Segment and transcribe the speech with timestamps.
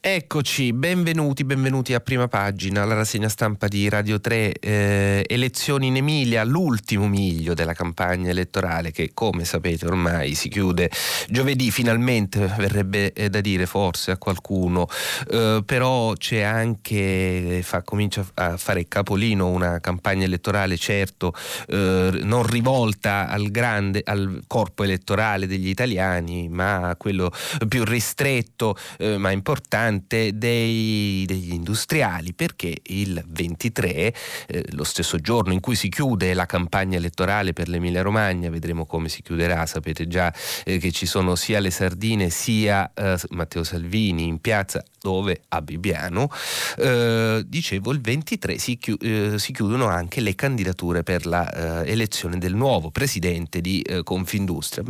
[0.00, 5.96] Eccoci, benvenuti, benvenuti a prima pagina, la rassegna stampa di Radio 3, eh, elezioni in
[5.96, 10.88] Emilia, l'ultimo miglio della campagna elettorale che come sapete ormai si chiude
[11.28, 14.86] giovedì, finalmente verrebbe eh, da dire forse a qualcuno,
[15.32, 21.34] eh, però c'è anche, fa, comincia a fare capolino una campagna elettorale certo
[21.66, 27.32] eh, non rivolta al grande, al corpo elettorale degli italiani, ma a quello
[27.66, 34.14] più ristretto eh, ma importante importante dei, degli industriali perché il 23,
[34.46, 38.86] eh, lo stesso giorno in cui si chiude la campagna elettorale per l'Emilia Romagna, vedremo
[38.86, 40.32] come si chiuderà, sapete già
[40.64, 45.62] eh, che ci sono sia le sardine sia eh, Matteo Salvini in piazza dove a
[45.62, 46.28] Bibbiano,
[46.76, 52.38] eh, dicevo il 23 si, chi, eh, si, chiudono anche le candidature per l'elezione eh,
[52.38, 54.82] del nuovo presidente di Confindustria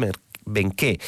[0.48, 0.98] benché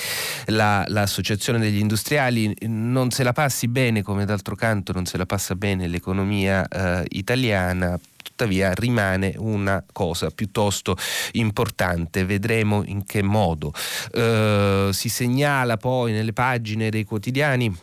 [0.46, 5.27] la, l'associazione degli industriali non se la passi bene, come d'altro canto non se la
[5.27, 10.97] passa bene l'economia eh, italiana, tuttavia rimane una cosa piuttosto
[11.32, 13.72] importante, vedremo in che modo.
[14.12, 17.75] Eh, si segnala poi nelle pagine dei quotidiani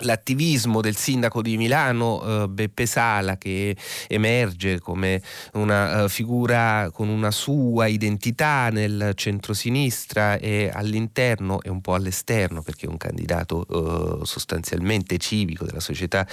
[0.00, 3.74] l'attivismo del sindaco di Milano eh, Beppe Sala che
[4.08, 5.22] emerge come
[5.54, 12.60] una uh, figura con una sua identità nel centrosinistra e all'interno e un po' all'esterno
[12.60, 16.26] perché è un candidato uh, sostanzialmente civico della società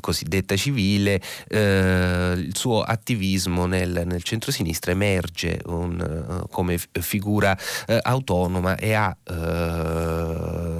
[0.00, 1.56] cosiddetta civile uh,
[2.36, 7.56] il suo attivismo nel, nel centrosinistra emerge un, come f- figura
[8.02, 9.16] autonoma e ha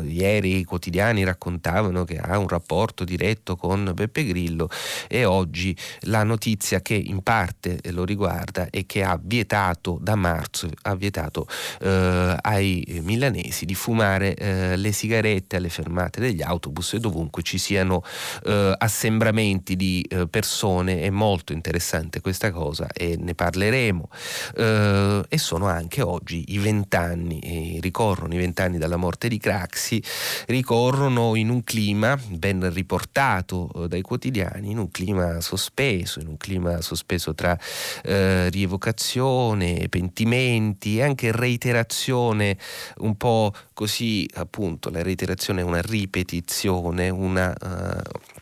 [0.02, 4.68] ieri i quotidiani raccontavano che ha un rapporto diretto con Beppe Grillo
[5.08, 10.68] e oggi la notizia che in parte lo riguarda è che ha vietato da marzo
[10.82, 11.46] ha vietato
[11.80, 17.58] eh, ai milanesi di fumare eh, le sigarette alle fermate degli autobus e dovunque ci
[17.58, 18.02] siano
[18.44, 21.02] eh, assembramenti di eh, persone.
[21.02, 24.08] È molto interessante questa cosa e ne parleremo.
[24.56, 30.02] Eh, e sono anche oggi i vent'anni ricorrono i vent'anni dalla morte di Craxi
[30.46, 36.28] ricorrono in un clima clima ben riportato eh, dai quotidiani, in un clima sospeso, in
[36.28, 37.58] un clima sospeso tra
[38.02, 42.56] eh, rievocazione, pentimenti e anche reiterazione,
[42.98, 47.54] un po' così appunto, la reiterazione è una ripetizione, una...
[47.60, 48.37] Uh,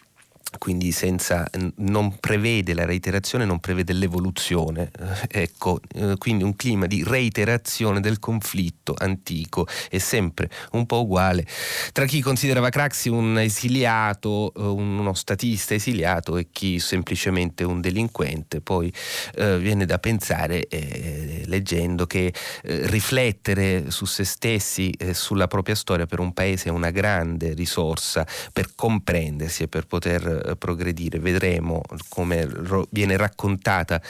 [0.58, 1.46] quindi senza,
[1.76, 4.90] non prevede la reiterazione, non prevede l'evoluzione.
[5.30, 11.02] Eh, ecco, eh, quindi un clima di reiterazione del conflitto antico è sempre un po'
[11.02, 11.46] uguale
[11.92, 18.60] tra chi considerava Craxi un esiliato, eh, uno statista esiliato e chi semplicemente un delinquente.
[18.60, 18.92] Poi
[19.34, 25.74] eh, viene da pensare, eh, leggendo, che eh, riflettere su se stessi e sulla propria
[25.74, 31.18] storia per un paese è una grande risorsa per comprendersi e per poter progredire.
[31.18, 32.48] Vedremo come
[32.90, 34.00] viene raccontata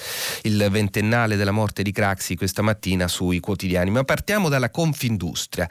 [0.42, 3.90] il ventennale della morte di Craxi questa mattina sui quotidiani.
[3.90, 5.68] Ma partiamo dalla Confindustria.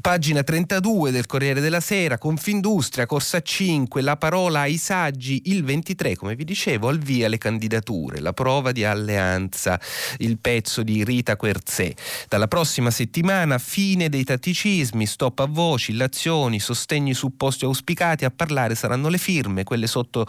[0.00, 6.16] Pagina 32 del Corriere della Sera, Confindustria, Corsa 5, la parola ai saggi, il 23,
[6.16, 9.80] come vi dicevo, al via le candidature, la prova di alleanza,
[10.18, 11.92] il pezzo di Rita Querzè.
[12.28, 18.74] Dalla prossima settimana fine dei tatticismi, stop a voci, illazioni, sostegni supposti auspicati, a parlare
[18.74, 20.26] saranno le firme, quelle sotto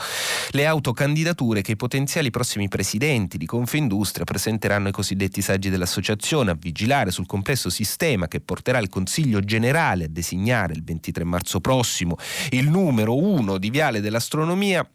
[0.51, 6.57] le autocandidature che i potenziali prossimi presidenti di Confindustria presenteranno ai cosiddetti saggi dell'associazione a
[6.59, 12.17] vigilare sul complesso sistema che porterà il Consiglio generale a designare il 23 marzo prossimo
[12.49, 14.85] il numero uno di Viale dell'Astronomia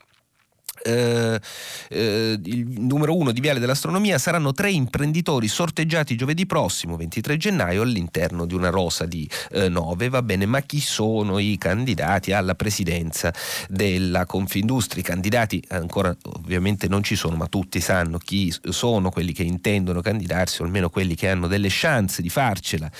[0.82, 1.40] eh,
[1.88, 7.82] eh, il numero uno di Viale dell'Astronomia saranno tre imprenditori sorteggiati giovedì prossimo, 23 gennaio,
[7.82, 10.08] all'interno di una rosa di eh, nove.
[10.08, 13.32] Va bene, ma chi sono i candidati alla presidenza
[13.68, 15.02] della Confindustria?
[15.02, 20.00] I candidati ancora ovviamente non ci sono, ma tutti sanno chi sono quelli che intendono
[20.00, 22.90] candidarsi, o almeno quelli che hanno delle chance di farcela.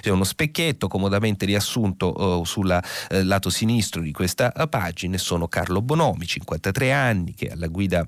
[0.00, 5.82] C'è uno specchietto comodamente riassunto eh, sul eh, lato sinistro di questa pagina, sono Carlo
[5.82, 8.06] Bonomi, 53 anni, che alla guida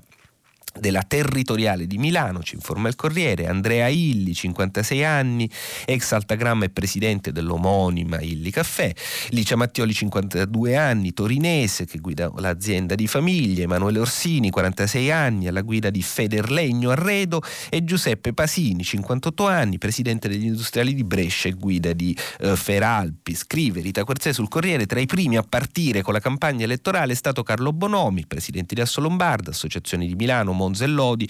[0.77, 5.49] della territoriale di Milano, ci informa il Corriere, Andrea Illi, 56 anni,
[5.85, 8.93] ex Altagramma e presidente dell'omonima Illi Caffè,
[9.29, 15.61] Licia Mattioli, 52 anni, torinese, che guida l'azienda di famiglia, Emanuele Orsini, 46 anni, alla
[15.61, 21.53] guida di Federlegno Arredo e Giuseppe Pasini, 58 anni, presidente degli industriali di Brescia e
[21.53, 23.35] guida di eh, Feralpi.
[23.35, 27.15] Scrive Rita Querzè sul Corriere, tra i primi a partire con la campagna elettorale è
[27.15, 31.27] stato Carlo Bonomi, presidente di Assolombarda, Associazione di Milano, Monza e Lodi,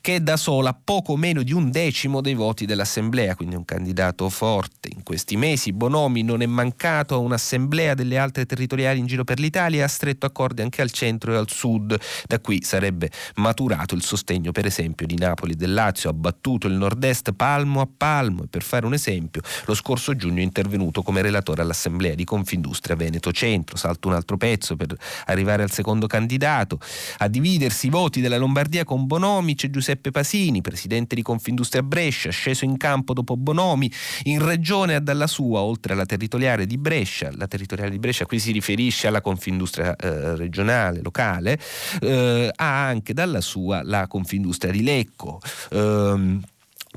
[0.00, 4.28] che è da sola poco meno di un decimo dei voti dell'Assemblea, quindi un candidato
[4.28, 4.88] forte.
[4.92, 9.38] In questi mesi Bonomi non è mancato a un'assemblea delle altre territoriali in giro per
[9.38, 11.96] l'Italia e ha stretto accordi anche al centro e al sud.
[12.26, 16.66] Da qui sarebbe maturato il sostegno, per esempio, di Napoli e del Lazio, ha battuto
[16.66, 21.02] il nord-est palmo a palmo e per fare un esempio, lo scorso giugno è intervenuto
[21.02, 23.76] come relatore all'Assemblea di Confindustria Veneto Centro.
[23.76, 24.96] Salto un altro pezzo per
[25.26, 26.80] arrivare al secondo candidato.
[27.18, 32.30] A dividersi i voti della Lombardia con Bonomi c'è Giuseppe Pasini, presidente di Confindustria Brescia,
[32.30, 33.90] sceso in campo dopo Bonomi,
[34.24, 38.50] in regione dalla sua, oltre alla territoriale di Brescia, la territoriale di Brescia qui si
[38.52, 41.58] riferisce alla Confindustria eh, regionale, locale,
[42.00, 45.40] eh, ha anche dalla sua la Confindustria di Lecco.
[45.70, 46.40] Eh,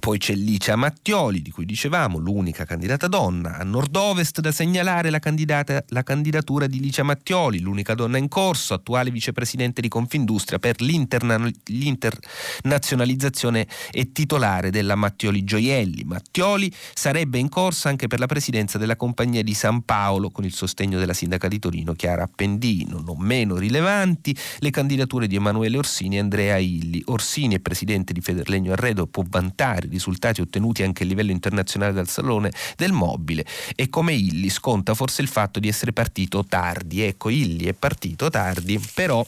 [0.06, 3.58] poi c'è Licia Mattioli, di cui dicevamo, l'unica candidata donna.
[3.58, 5.20] A nord-ovest da segnalare la,
[5.88, 13.66] la, candidatura di Licia Mattioli, l'unica donna in corso, attuale vicepresidente di Confindustria per l'internazionalizzazione
[13.90, 16.04] e titolare della Mattioli Gioielli.
[16.04, 20.54] Mattioli sarebbe in corsa anche per la presidenza della Compagnia di San Paolo, con il
[20.54, 23.00] sostegno della sindaca di Torino Chiara Appendino.
[23.00, 27.02] Non meno rilevanti le candidature di Emanuele Orsini e Andrea Illi.
[27.06, 32.08] Orsini è presidente di Federlegno Arredo, può vantare risultati ottenuti anche a livello internazionale dal
[32.08, 33.46] Salone del Mobile
[33.76, 37.02] e come Illi sconta forse il fatto di essere partito tardi.
[37.02, 39.26] Ecco, Illi è partito tardi, però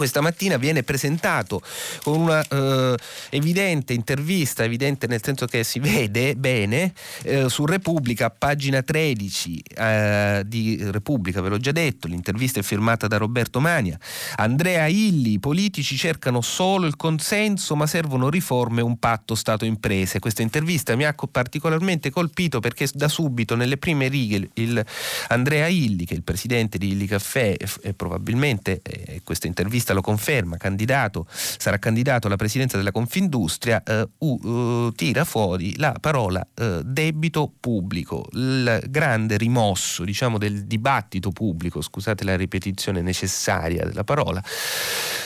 [0.00, 1.60] questa mattina viene presentato
[2.02, 2.96] con una eh,
[3.28, 6.94] evidente intervista, evidente nel senso che si vede bene,
[7.24, 13.08] eh, su Repubblica, pagina 13 eh, di Repubblica, ve l'ho già detto, l'intervista è firmata
[13.08, 13.98] da Roberto Mania.
[14.36, 20.18] Andrea Illi, i politici cercano solo il consenso ma servono riforme un patto Stato-imprese.
[20.18, 24.82] Questa intervista mi ha particolarmente colpito perché da subito nelle prime righe il
[25.28, 29.92] Andrea Illi, che è il presidente di Illi Caffè, e probabilmente eh, questa intervista intervista
[29.92, 36.46] lo conferma, candidato, sarà candidato alla presidenza della Confindustria, eh, uh, tira fuori la parola
[36.54, 44.04] eh, debito pubblico, il grande rimosso diciamo, del dibattito pubblico, scusate la ripetizione necessaria della
[44.04, 44.42] parola,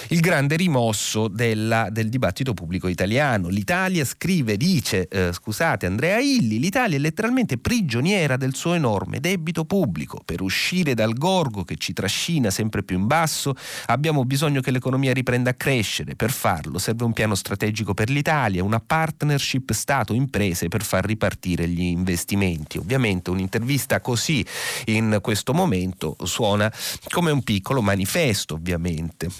[0.08, 3.48] il grande rimosso della, del dibattito pubblico italiano.
[3.48, 9.64] L'Italia scrive, dice, eh, scusate Andrea Illi, l'Italia è letteralmente prigioniera del suo enorme debito
[9.64, 10.20] pubblico.
[10.24, 13.54] Per uscire dal gorgo che ci trascina sempre più in basso
[13.86, 16.16] abbiamo bisogno bisogno che l'economia riprenda a crescere.
[16.16, 21.80] Per farlo serve un piano strategico per l'Italia, una partnership Stato-imprese per far ripartire gli
[21.80, 22.76] investimenti.
[22.76, 24.44] Ovviamente un'intervista così
[24.86, 26.70] in questo momento suona
[27.08, 29.30] come un piccolo manifesto, ovviamente.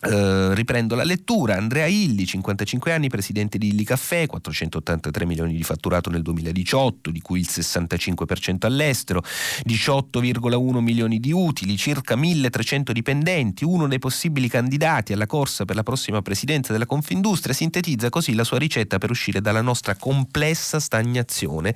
[0.00, 5.64] Uh, riprendo la lettura, Andrea Illi, 55 anni, presidente di Illi Caffè, 483 milioni di
[5.64, 9.24] fatturato nel 2018, di cui il 65% all'estero,
[9.66, 15.82] 18,1 milioni di utili, circa 1300 dipendenti, uno dei possibili candidati alla corsa per la
[15.82, 21.74] prossima presidenza della Confindustria, sintetizza così la sua ricetta per uscire dalla nostra complessa stagnazione,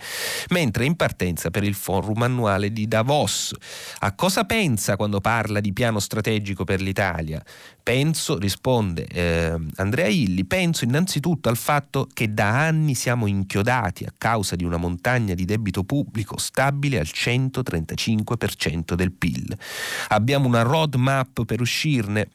[0.51, 3.53] mentre in partenza per il forum annuale di Davos.
[3.99, 7.43] A cosa pensa quando parla di piano strategico per l'Italia?
[8.13, 14.13] Penso, risponde eh, Andrea Illi, penso innanzitutto al fatto che da anni siamo inchiodati a
[14.17, 19.57] causa di una montagna di debito pubblico stabile al 135% del PIL.
[20.09, 22.29] Abbiamo una roadmap per uscirne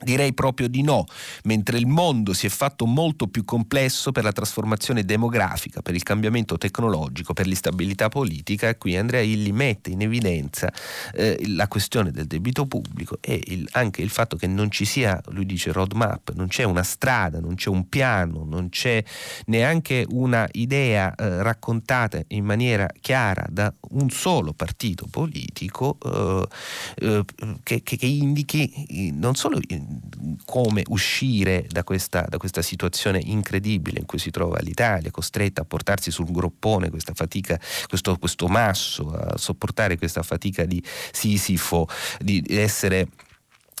[0.00, 1.06] Direi proprio di no,
[1.44, 6.04] mentre il mondo si è fatto molto più complesso per la trasformazione demografica, per il
[6.04, 10.72] cambiamento tecnologico, per l'instabilità politica, qui Andrea Illi mette in evidenza
[11.12, 15.20] eh, la questione del debito pubblico e il, anche il fatto che non ci sia,
[15.30, 19.02] lui dice roadmap, non c'è una strada, non c'è un piano, non c'è
[19.46, 26.46] neanche una idea eh, raccontata in maniera chiara da un solo partito politico eh,
[27.00, 27.24] eh
[27.62, 29.58] che, che, che indichi non solo
[30.44, 35.64] come uscire da questa, da questa, situazione incredibile in cui si trova l'Italia, costretta a
[35.64, 42.44] portarsi sul groppone questa fatica, questo, questo masso, a sopportare questa fatica di Sisifo, di
[42.48, 43.08] essere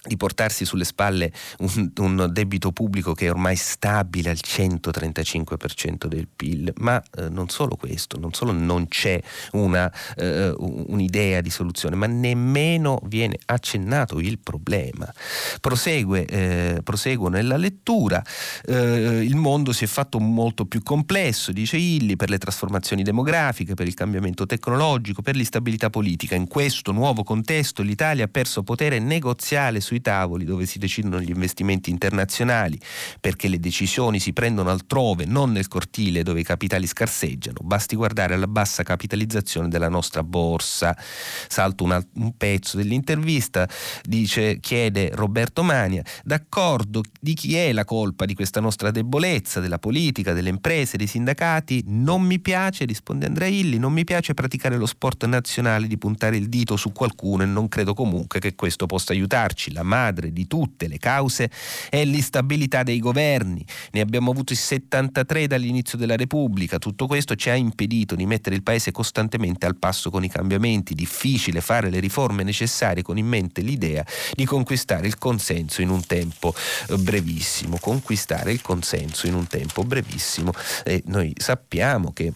[0.08, 6.26] di portarsi sulle spalle un, un, debito pubblico che è ormai stabile al 135% del
[6.34, 9.20] PIL, ma eh, non solo questo, non solo non c'è
[9.52, 15.12] una, eh, un'idea di soluzione, ma nemmeno viene accennato il problema.
[15.60, 18.24] Prosegue, eh, proseguo nella lettura,
[18.64, 23.74] eh, il mondo si è fatto molto più complesso, dice Illi, per le trasformazioni demografiche,
[23.74, 26.34] per il cambiamento tecnologico, per l'instabilità politica.
[26.34, 31.30] In questo nuovo contesto l'Italia ha perso potere negoziale sui tavoli dove si decidono gli
[31.30, 32.78] investimenti internazionali,
[33.20, 37.58] perché le decisioni si prendono altrove, non nel cortile dove i capitali scarseggiano.
[37.62, 40.96] Basti guardare alla bassa capitalizzazione della nostra borsa.
[41.48, 43.68] Salto un, un pezzo dell'intervista,
[44.02, 49.78] dice, chiede Roberto Mania, d'accordo di chi è la colpa di questa nostra debolezza, della
[49.78, 51.84] politica, delle imprese, dei sindacati?
[51.86, 56.36] Non mi piace, risponde Andrea Illi, non mi piace praticare lo sport nazionale di puntare
[56.36, 59.72] il dito su qualcuno e non credo comunque che questo possa aiutarci.
[59.78, 61.48] La madre di tutte le cause
[61.88, 63.64] è l'instabilità dei governi.
[63.92, 66.78] Ne abbiamo avuti 73 dall'inizio della Repubblica.
[66.78, 70.94] Tutto questo ci ha impedito di mettere il Paese costantemente al passo con i cambiamenti.
[70.94, 76.04] Difficile fare le riforme necessarie con in mente l'idea di conquistare il consenso in un
[76.04, 76.52] tempo
[76.88, 77.78] eh, brevissimo.
[77.78, 80.50] Conquistare il consenso in un tempo brevissimo.
[80.82, 82.32] E noi sappiamo che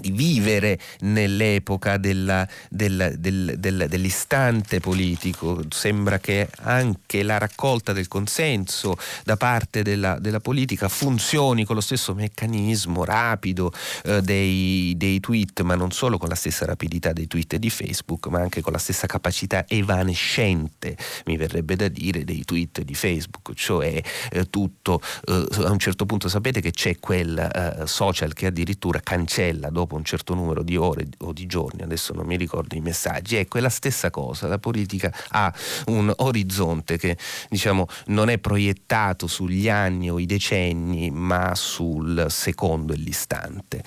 [0.00, 5.62] di vivere nell'epoca della, della, del, del, dell'istante politico.
[5.70, 11.80] Sembra che anche la raccolta del consenso da parte della, della politica funzioni con lo
[11.80, 13.72] stesso meccanismo rapido
[14.04, 18.26] eh, dei, dei, tweet, ma non solo con la stessa rapidità dei tweet di Facebook,
[18.28, 23.54] ma anche con la stessa capacità evanescente, mi verrebbe da dire, dei tweet di Facebook,
[23.54, 28.46] cioè eh, tutto, eh, a un certo punto sapete che c'è quel eh, social che
[28.46, 32.36] addirittura cancella dopo dopo un certo numero di ore o di giorni, adesso non mi
[32.36, 35.52] ricordo i messaggi, ecco è la stessa cosa, la politica ha
[35.86, 37.18] un orizzonte che
[37.48, 43.82] diciamo non è proiettato sugli anni o i decenni, ma sul secondo e l'istante.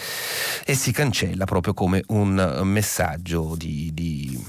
[0.66, 4.44] E si cancella proprio come un messaggio di, di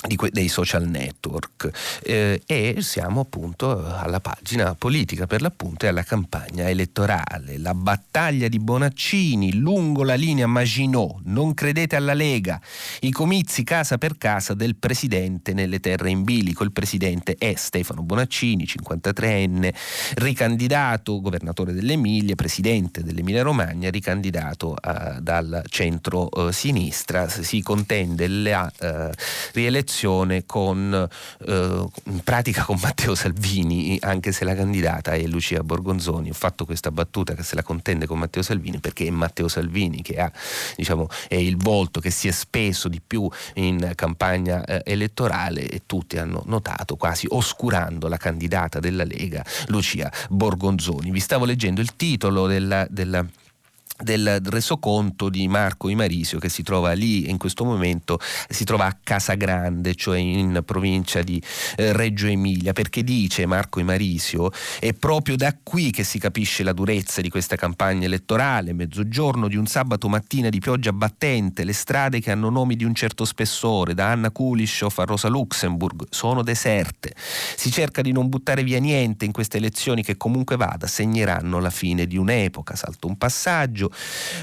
[0.00, 6.04] Que- dei social network eh, e siamo appunto alla pagina politica per l'appunto e alla
[6.04, 7.58] campagna elettorale.
[7.58, 12.58] La battaglia di Bonaccini lungo la linea Maginot, non credete alla Lega,
[13.00, 16.64] i comizi casa per casa del presidente nelle terre in bilico.
[16.64, 19.74] Il presidente è Stefano Bonaccini, 53enne,
[20.14, 27.26] ricandidato governatore dell'Emilia, presidente dell'Emilia Romagna, ricandidato eh, dal centro-sinistra.
[27.26, 29.12] Eh, si contende la eh,
[29.52, 31.08] rielezione coalizione con,
[31.46, 36.30] eh, in pratica con Matteo Salvini, anche se la candidata è Lucia Borgonzoni.
[36.30, 40.00] Ho fatto questa battuta che se la contende con Matteo Salvini perché è Matteo Salvini
[40.02, 40.30] che ha,
[40.76, 45.82] diciamo, è il volto che si è speso di più in campagna eh, elettorale e
[45.86, 51.10] tutti hanno notato, quasi oscurando la candidata della Lega, Lucia Borgonzoni.
[51.10, 53.24] Vi stavo leggendo il titolo della, della
[54.00, 58.96] del resoconto di Marco Imarisio che si trova lì in questo momento si trova a
[59.02, 61.42] Casagrande cioè in provincia di
[61.76, 62.72] eh, Reggio Emilia.
[62.72, 67.56] Perché dice Marco Imarisio è proprio da qui che si capisce la durezza di questa
[67.56, 68.72] campagna elettorale.
[68.72, 72.94] Mezzogiorno di un sabato mattina di pioggia battente le strade che hanno nomi di un
[72.94, 77.14] certo spessore da Anna Kulishov a Rosa Luxemburg sono deserte.
[77.16, 81.70] Si cerca di non buttare via niente in queste elezioni che comunque vada segneranno la
[81.70, 82.74] fine di un'epoca.
[82.76, 83.89] Salto un passaggio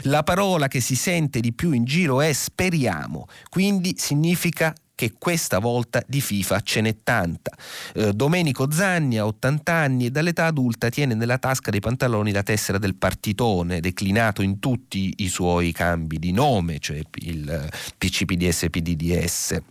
[0.03, 5.59] la parola che si sente di più in giro è speriamo, quindi significa che questa
[5.59, 7.55] volta di FIFA ce n'è tanta.
[7.93, 12.41] Eh, Domenico Zanni ha 80 anni e dall'età adulta tiene nella tasca dei pantaloni la
[12.41, 19.61] tessera del partitone, declinato in tutti i suoi cambi di nome, cioè il PCPDS PDDS.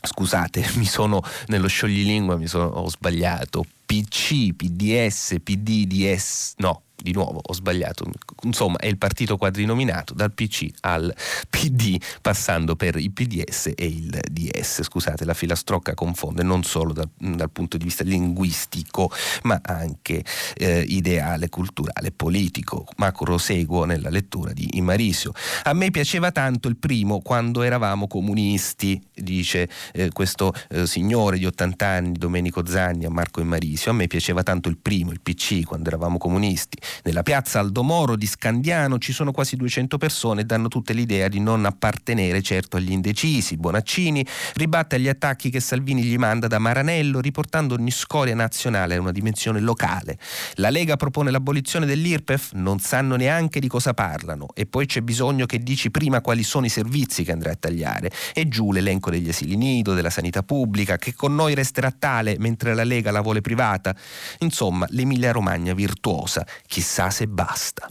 [0.00, 3.62] Scusate, mi sono nello scioglilingua, mi sono, ho sbagliato.
[3.84, 8.04] PC, PDS, PDDS, no, di nuovo ho sbagliato,
[8.42, 11.14] insomma è il partito quadrinominato dal PC al
[11.48, 17.08] PD passando per il PDS e il DS, scusate la filastrocca confonde non solo dal,
[17.16, 19.10] dal punto di vista linguistico
[19.42, 20.24] ma anche
[20.56, 25.32] eh, ideale, culturale, politico, ma proseguo nella lettura di Imarisio.
[25.64, 31.46] A me piaceva tanto il primo quando eravamo comunisti, dice eh, questo eh, signore di
[31.46, 35.64] 80 anni, Domenico Zanni a Marco Imarisio, a me piaceva tanto il primo, il PC,
[35.64, 40.68] quando eravamo comunisti Nella piazza Aldomoro di Scandiano ci sono quasi 200 persone e danno
[40.68, 43.56] tutte l'idea di non appartenere certo agli indecisi.
[43.56, 44.24] Bonaccini
[44.54, 49.12] ribatte agli attacchi che Salvini gli manda da Maranello riportando ogni scoria nazionale a una
[49.12, 50.18] dimensione locale.
[50.54, 55.46] La Lega propone l'abolizione dell'IRPEF, non sanno neanche di cosa parlano e poi c'è bisogno
[55.46, 59.28] che dici prima quali sono i servizi che andrai a tagliare e giù l'elenco degli
[59.28, 63.40] asili nido, della sanità pubblica, che con noi resterà tale mentre la Lega la vuole
[63.40, 63.94] privata.
[64.40, 66.46] Insomma, l'Emilia Romagna virtuosa,
[66.76, 67.88] chissà se basta.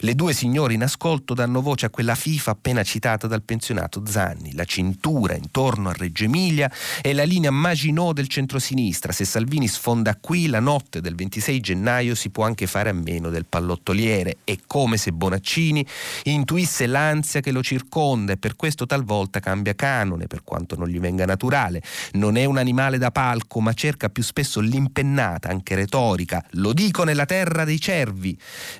[0.00, 4.52] Le due signore in ascolto danno voce a quella FIFA appena citata dal pensionato Zanni,
[4.52, 9.12] la cintura intorno a Reggio Emilia e la linea Maginot del centrosinistra.
[9.12, 13.30] Se Salvini sfonda qui, la notte del 26 gennaio si può anche fare a meno
[13.30, 14.36] del pallottoliere.
[14.44, 15.86] È come se Bonaccini
[16.24, 21.00] intuisse l'ansia che lo circonda e per questo talvolta cambia canone, per quanto non gli
[21.00, 21.80] venga naturale.
[22.12, 26.44] Non è un animale da palco, ma cerca più spesso l'impennata, anche retorica.
[26.50, 28.24] Lo dico nella terra dei cervi,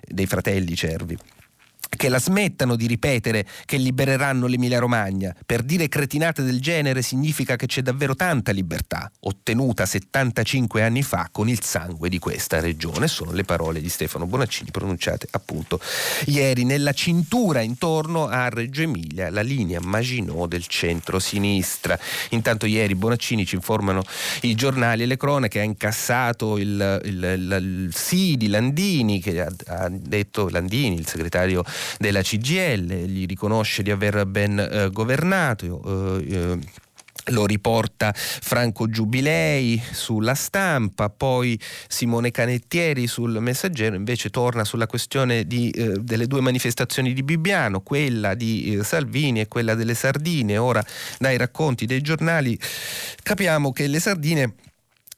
[0.00, 1.16] dei fratelli cervi
[1.88, 5.34] che la smettano di ripetere che libereranno l'Emilia Romagna.
[5.44, 11.28] Per dire cretinate del genere significa che c'è davvero tanta libertà, ottenuta 75 anni fa
[11.30, 13.08] con il sangue di questa regione.
[13.08, 15.80] Sono le parole di Stefano Bonaccini pronunciate appunto
[16.26, 21.98] ieri nella cintura intorno a Reggio Emilia, la linea Maginot del centro-sinistra.
[22.30, 24.02] Intanto ieri Bonaccini ci informano
[24.42, 29.40] i giornali e le cronache, ha incassato il, il, il, il sì di Landini che
[29.40, 31.64] ha, ha detto Landini, il segretario
[31.98, 36.20] della CGL, gli riconosce di aver ben eh, governato.
[36.20, 36.84] Eh, eh,
[37.30, 45.44] lo riporta Franco Giubilei sulla stampa, poi Simone Canettieri sul Messaggero invece torna sulla questione
[45.44, 50.56] di, eh, delle due manifestazioni di Bibbiano, quella di eh, Salvini e quella delle sardine.
[50.56, 50.84] Ora
[51.18, 52.58] dai racconti dei giornali
[53.22, 54.54] capiamo che le sardine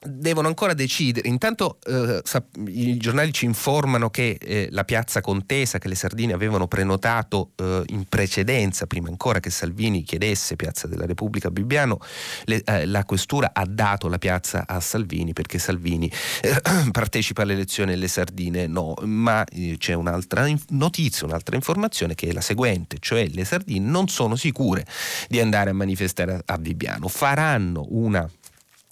[0.00, 1.28] devono ancora decidere.
[1.28, 2.22] Intanto eh,
[2.66, 7.82] i giornali ci informano che eh, la piazza Contesa che le Sardine avevano prenotato eh,
[7.88, 11.98] in precedenza, prima ancora che Salvini chiedesse Piazza della Repubblica a Bibbiano,
[12.44, 16.10] le, eh, la questura ha dato la piazza a Salvini perché Salvini
[16.42, 16.60] eh,
[16.92, 22.28] partecipa alle elezioni e le Sardine no, ma eh, c'è un'altra notizia, un'altra informazione che
[22.28, 24.86] è la seguente, cioè le Sardine non sono sicure
[25.28, 28.28] di andare a manifestare a Bibbiano, faranno una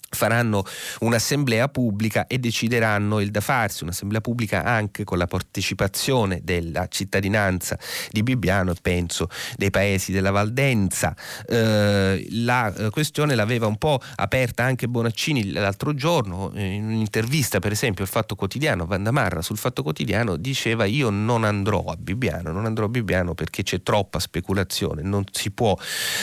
[0.09, 0.63] faranno
[0.99, 7.77] un'assemblea pubblica e decideranno il da farsi, un'assemblea pubblica anche con la partecipazione della cittadinanza
[8.09, 11.15] di Bibbiano e penso dei paesi della Valdenza.
[11.47, 17.71] Eh, la eh, questione l'aveva un po' aperta anche Bonaccini l'altro giorno, in un'intervista per
[17.71, 22.65] esempio al Fatto Quotidiano, Vandamarra sul Fatto Quotidiano diceva io non andrò a Bibbiano, non
[22.65, 25.77] andrò a Bibbiano perché c'è troppa speculazione, non si può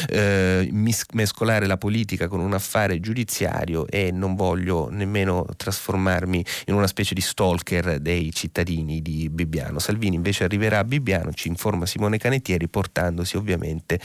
[0.09, 6.87] eh, mescolare la politica con un affare giudiziario e non voglio nemmeno trasformarmi in una
[6.87, 9.79] specie di stalker dei cittadini di Bibbiano.
[9.79, 14.01] Salvini invece arriverà a Bibbiano, ci informa Simone Canettieri, portandosi ovviamente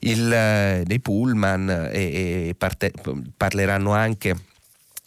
[0.00, 2.92] il, eh, dei pullman e, e parte,
[3.36, 4.36] parleranno anche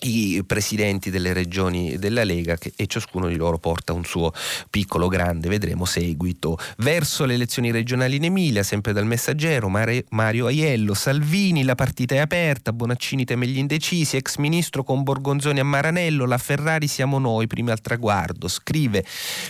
[0.02, 4.32] i presidenti delle regioni della Lega che, e ciascuno di loro porta un suo
[4.70, 6.60] piccolo grande, vedremo, seguito.
[6.78, 12.20] Verso le elezioni regionali in Emilia, sempre dal messaggero, Mario Aiello, Salvini, la partita è
[12.20, 17.48] aperta, Bonaccini teme gli indecisi, ex ministro con Borgonzoni a Maranello, la Ferrari siamo noi,
[17.48, 18.48] prima al traguardo.
[18.48, 19.04] Scrive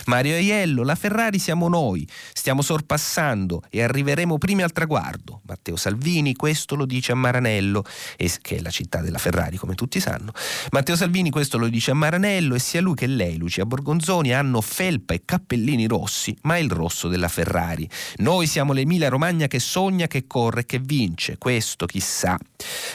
[0.06, 5.42] Mario Aiello, la Ferrari siamo noi, stiamo sorpassando e arriveremo prima al traguardo.
[5.46, 7.84] Matteo Salvini questo lo dice a Maranello,
[8.16, 10.32] che è la città della Ferrari come tutti sanno.
[10.70, 14.60] Matteo Salvini questo lo dice a Maranello e sia lui che lei, Lucia Borgonzoni, hanno
[14.60, 17.88] felpa e cappellini rossi, ma il rosso della Ferrari.
[18.18, 21.38] Noi siamo l'Emilia Romagna che sogna, che corre, che vince.
[21.38, 22.38] Questo chissà.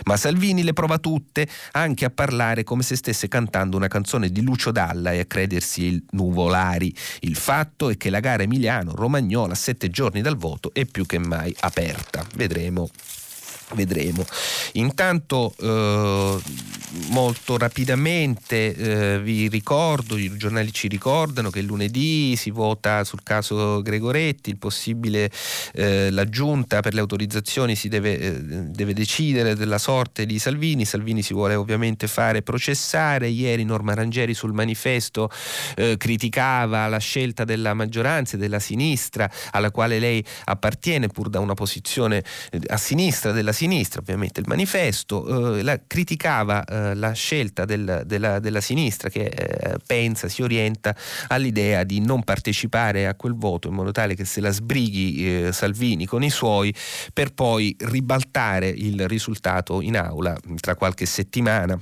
[0.05, 4.41] Ma Salvini le prova tutte, anche a parlare come se stesse cantando una canzone di
[4.41, 6.93] Lucio Dalla e a credersi il nuvolari.
[7.21, 11.17] Il fatto è che la gara Emiliano-Romagnola a sette giorni dal voto è più che
[11.17, 12.25] mai aperta.
[12.35, 12.89] Vedremo
[13.73, 14.25] vedremo.
[14.73, 16.39] Intanto eh,
[17.09, 23.81] molto rapidamente eh, vi ricordo, i giornali ci ricordano che lunedì si vota sul caso
[23.81, 25.31] Gregoretti, il possibile
[25.73, 30.85] eh, la giunta per le autorizzazioni si deve, eh, deve, decidere della sorte di Salvini,
[30.85, 35.29] Salvini si vuole ovviamente fare processare, ieri Norma Rangieri sul manifesto
[35.75, 41.39] eh, criticava la scelta della maggioranza e della sinistra alla quale lei appartiene pur da
[41.39, 46.95] una posizione eh, a sinistra della sinistra sinistra, ovviamente il manifesto, eh, la, criticava eh,
[46.95, 50.93] la scelta del, della, della, sinistra che eh, pensa, si orienta
[51.27, 55.51] all'idea di non partecipare a quel voto in modo tale che se la sbrighi eh,
[55.53, 56.75] Salvini con i suoi
[57.13, 61.79] per poi ribaltare il risultato in aula tra qualche settimana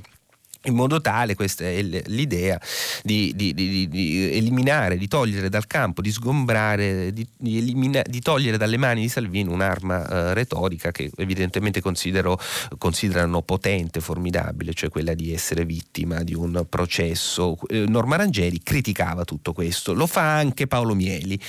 [0.65, 2.59] in modo tale, questa è l'idea,
[3.03, 8.77] di, di, di, di, eliminare, di togliere dal campo, di sgombrare, di, elimina, togliere dalle
[8.77, 15.65] mani di Salvini un'arma eh, retorica che evidentemente considerano potente, formidabile, cioè quella di essere
[15.65, 17.57] vittima di un processo.
[17.67, 21.39] Eh, Norma Rangeri criticava tutto questo, lo fa anche Paolo Mieli.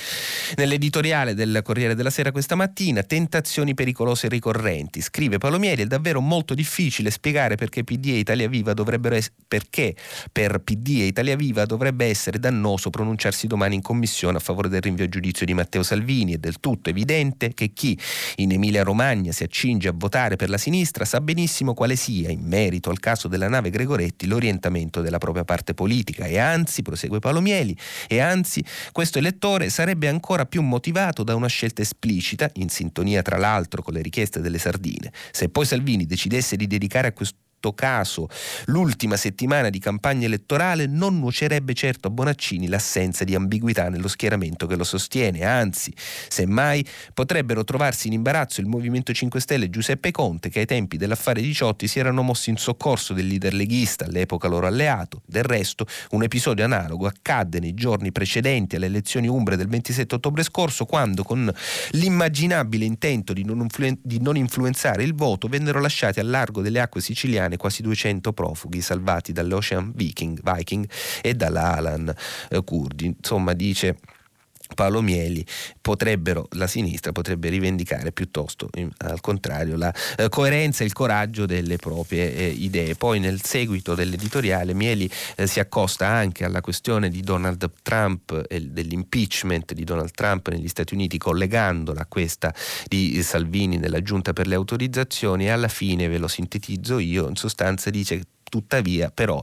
[0.55, 5.85] Nell'editoriale del Corriere della Sera questa mattina, tentazioni pericolose e ricorrenti, scrive Paolo Mieli, è
[5.85, 9.95] davvero molto difficile spiegare perché PD e Italia Viva dovrebbero es- perché
[10.31, 14.81] per PD e Italia Viva dovrebbe essere dannoso pronunciarsi domani in commissione a favore del
[14.81, 16.33] rinvio a giudizio di Matteo Salvini.
[16.33, 17.99] È del tutto evidente che chi
[18.37, 22.41] in Emilia Romagna si accinge a votare per la sinistra sa benissimo quale sia, in
[22.41, 27.77] merito al caso della nave Gregoretti, l'orientamento della propria parte politica e anzi, prosegue Palomieli,
[28.07, 33.37] e anzi questo elettore sarebbe ancora più motivato da una scelta esplicita, in sintonia tra
[33.37, 35.11] l'altro con le richieste delle sardine.
[35.31, 37.37] Se poi Salvini decidesse di dedicare a questo
[37.71, 38.27] caso
[38.65, 44.67] l'ultima settimana di campagna elettorale non nuocerebbe certo a Bonaccini l'assenza di ambiguità nello schieramento
[44.67, 45.93] che lo sostiene, anzi,
[46.27, 50.97] semmai potrebbero trovarsi in imbarazzo il Movimento 5 Stelle e Giuseppe Conte che ai tempi
[50.97, 55.21] dell'affare Diciotti si erano mossi in soccorso del leader leghista, all'epoca loro alleato.
[55.25, 60.43] Del resto, un episodio analogo accadde nei giorni precedenti alle elezioni umbre del 27 ottobre
[60.43, 61.51] scorso quando con
[61.91, 66.79] l'immaginabile intento di non, influen- di non influenzare il voto vennero lasciati al largo delle
[66.79, 70.89] acque siciliane italiane quasi 200 profughi salvati dall'Ocean Viking, Viking
[71.21, 72.13] e dalla Alan
[72.49, 73.05] eh, Kurdi.
[73.05, 73.97] Insomma, dice
[74.73, 75.45] Paolo Mieli
[75.81, 81.45] potrebbero, la sinistra potrebbe rivendicare piuttosto in, al contrario la eh, coerenza e il coraggio
[81.45, 82.95] delle proprie eh, idee.
[82.95, 88.61] Poi nel seguito dell'editoriale Mieli eh, si accosta anche alla questione di Donald Trump e
[88.61, 92.53] dell'impeachment di Donald Trump negli Stati Uniti collegandola a questa
[92.87, 97.35] di Salvini nella giunta per le autorizzazioni e alla fine ve lo sintetizzo io, in
[97.35, 98.21] sostanza dice
[98.53, 99.41] tuttavia però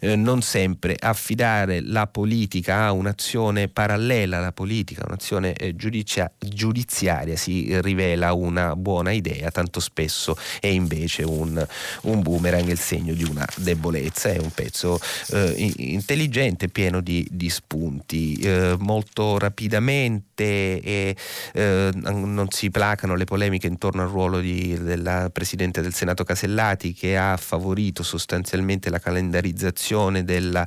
[0.00, 7.36] eh, non sempre affidare la politica a un'azione parallela alla politica, un'azione eh, giudizia- giudiziaria
[7.36, 11.62] si rivela una buona idea, tanto spesso è invece un,
[12.02, 14.98] un boomerang il segno di una debolezza, è un pezzo
[15.32, 21.16] eh, intelligente, pieno di, di spunti, eh, molto rapidamente e
[21.52, 26.94] eh, non si placano le polemiche intorno al ruolo di, della Presidente del Senato Casellati
[26.94, 30.66] che ha favorito sostanzialmente sostanzialmente la calendarizzazione della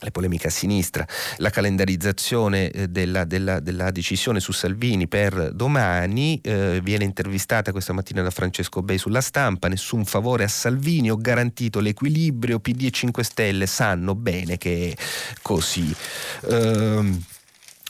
[0.00, 1.06] le polemiche a sinistra,
[1.38, 7.94] la calendarizzazione eh, della, della, della, decisione su Salvini per domani, eh, viene intervistata questa
[7.94, 12.90] mattina da Francesco Bei sulla stampa, nessun favore a Salvini, ho garantito l'equilibrio, PD e
[12.90, 15.02] 5 Stelle sanno bene che è
[15.40, 15.94] così.
[16.42, 17.24] Um,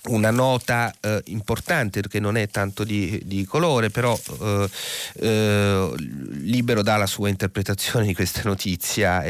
[0.08, 4.68] una nota eh, importante che non è tanto di, di colore, però eh,
[5.20, 9.22] eh, Libero dà la sua interpretazione di questa notizia.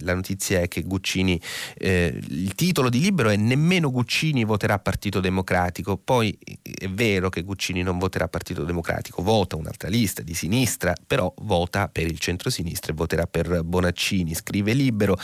[0.00, 1.40] la notizia è che Guccini,
[1.78, 5.96] eh, il titolo di Libero è Nemmeno Guccini voterà Partito Democratico.
[5.96, 11.32] Poi è vero che Guccini non voterà Partito Democratico, vota un'altra lista di sinistra, però
[11.38, 14.34] vota per il centro-sinistra e voterà per Bonaccini.
[14.34, 15.18] Scrive Libero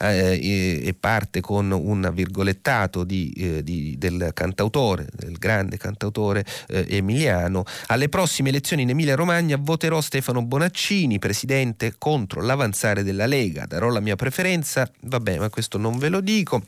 [0.00, 6.86] eh, e parte con un virgolettato di, eh, di, del cantautore, del grande cantautore eh,
[6.88, 7.64] emiliano.
[7.86, 13.66] Alle prossime elezioni in Emilia-Romagna voterò Stefano Bonaccini, presidente contro l'avanzare della Lega.
[13.66, 16.62] Darò la mia preferenza, vabbè, ma questo non ve lo dico.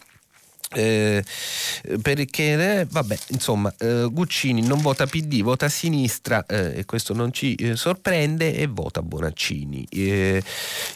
[0.74, 1.24] Eh,
[2.02, 7.32] perché eh, vabbè insomma eh, Guccini non vota PD vota sinistra eh, e questo non
[7.32, 9.86] ci eh, sorprende e vota Bonaccini.
[9.88, 10.42] Eh,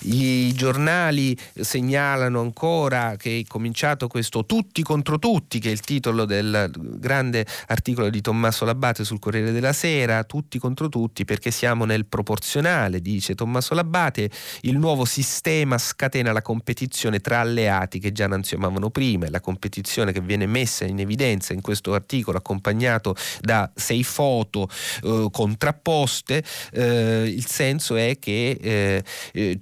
[0.01, 6.25] i giornali segnalano ancora che è cominciato questo tutti contro tutti che è il titolo
[6.25, 11.85] del grande articolo di Tommaso Labate sul Corriere della Sera tutti contro tutti perché siamo
[11.85, 14.31] nel proporzionale dice Tommaso Labate
[14.62, 19.31] il nuovo sistema scatena la competizione tra alleati che già non si amavano prima e
[19.31, 24.68] la competizione competizione che viene messa in evidenza in questo articolo accompagnato da sei foto
[25.02, 29.59] eh, contrapposte, eh, il senso è che eh, eh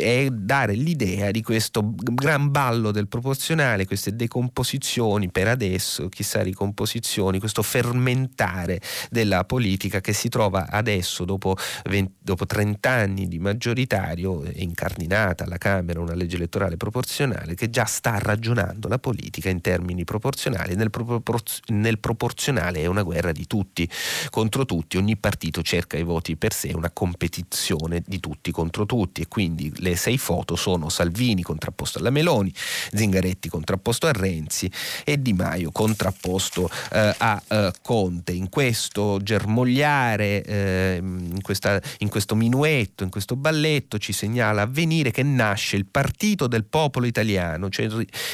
[0.00, 7.38] è dare l'idea di questo gran ballo del proporzionale, queste decomposizioni per adesso, chissà ricomposizioni,
[7.38, 14.44] questo fermentare della politica che si trova adesso dopo, 20, dopo 30 anni di maggioritario,
[14.54, 19.60] incardinata alla Camera una legge elettorale proporzionale che già sta ragionando la politica politica in
[19.60, 23.88] termini proporzionali, nel, proporzio- nel proporzionale è una guerra di tutti
[24.28, 29.22] contro tutti, ogni partito cerca i voti per sé, una competizione di tutti contro tutti
[29.22, 32.52] e quindi le sei foto sono Salvini contrapposto alla Meloni,
[32.92, 34.70] Zingaretti contrapposto a Renzi
[35.04, 38.32] e Di Maio contrapposto eh, a eh, Conte.
[38.32, 45.10] In questo germogliare, eh, in, questa, in questo minuetto, in questo balletto ci segnala avvenire
[45.10, 47.88] che nasce il partito del popolo italiano, cioè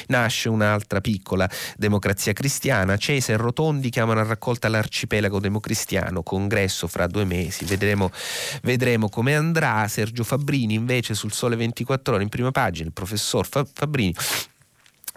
[0.08, 2.96] nasce un'altra piccola democrazia cristiana.
[2.96, 8.11] Cese e Rotondi chiamano a raccolta l'arcipelago democristiano, congresso fra due mesi, vedremo,
[8.62, 9.87] vedremo come andrà.
[9.88, 14.14] Sergio Fabbrini invece sul Sole 24 ore in prima pagina, il professor Fabbrini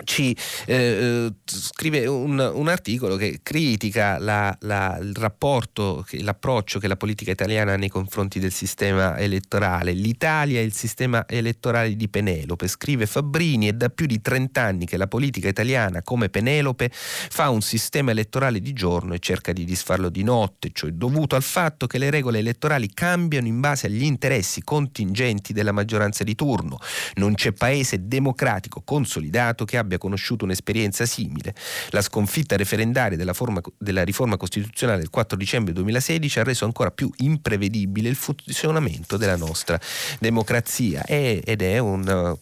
[0.03, 0.35] ci
[0.65, 6.95] eh, eh, scrive un, un, articolo che critica la, la, il rapporto, l'approccio che la
[6.95, 9.91] politica italiana ha nei confronti del sistema elettorale.
[9.91, 14.85] L'Italia è il sistema elettorale di Penelope, scrive Fabbrini, è da più di 30 anni
[14.85, 19.65] che la politica italiana, come Penelope, fa un sistema elettorale di giorno e cerca di
[19.65, 24.03] disfarlo di notte, cioè dovuto al fatto che le regole elettorali cambiano in base agli
[24.03, 26.79] interessi contingenti della maggioranza di turno.
[27.15, 31.55] Non c'è paese democratico consolidato che abbia abbia conosciuto un'esperienza simile.
[31.89, 36.91] La sconfitta referendaria della, forma, della riforma costituzionale del 4 dicembre 2016 ha reso ancora
[36.91, 39.79] più imprevedibile il funzionamento della nostra
[40.19, 42.37] democrazia ed è un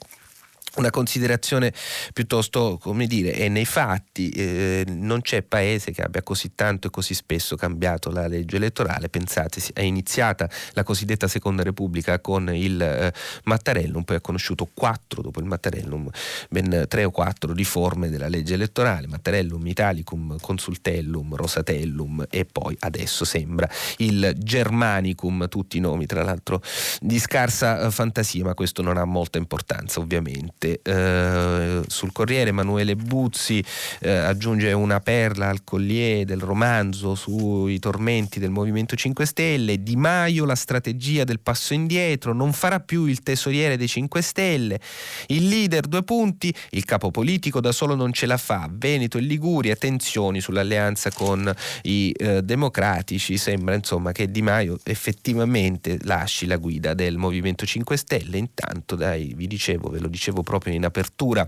[0.77, 1.73] una considerazione
[2.13, 6.89] piuttosto, come dire, è nei fatti, eh, non c'è paese che abbia così tanto e
[6.89, 12.81] così spesso cambiato la legge elettorale, pensate, è iniziata la cosiddetta seconda repubblica con il
[12.81, 13.13] eh,
[13.43, 16.09] Mattarellum, poi ha conosciuto quattro dopo il Mattarellum,
[16.49, 23.25] ben tre o quattro riforme della legge elettorale, Mattarellum, Italicum, Consultellum, Rosatellum e poi adesso
[23.25, 26.61] sembra il Germanicum, tutti i nomi tra l'altro
[26.99, 30.79] di scarsa eh, fantasia, ma questo non ha molta importanza ovviamente parte.
[30.83, 33.63] Eh, sul Corriere Emanuele Buzzi
[33.99, 39.81] eh, aggiunge una perla al collier del romanzo sui tormenti del Movimento 5 Stelle.
[39.83, 44.79] Di Maio la strategia del passo indietro, non farà più il tesoriere dei 5 Stelle.
[45.27, 48.69] Il leader due punti, il capo politico da solo non ce la fa.
[48.71, 51.51] Veneto e Liguria, tensioni sull'alleanza con
[51.83, 53.37] i eh, democratici.
[53.37, 58.37] Sembra insomma che Di Maio effettivamente lasci la guida del Movimento 5 Stelle.
[58.37, 61.47] Intanto, dai, vi dicevo, ve lo dicevo proprio proprio in apertura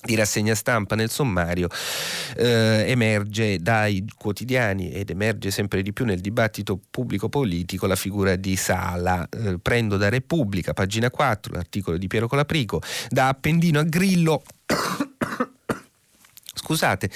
[0.00, 1.68] di rassegna stampa nel sommario
[2.36, 8.36] eh, emerge dai quotidiani ed emerge sempre di più nel dibattito pubblico politico la figura
[8.36, 9.28] di Sala.
[9.28, 14.42] Eh, prendo da Repubblica, pagina 4, l'articolo di Piero Colaprico, da Appendino a Grillo
[16.58, 17.08] scusate,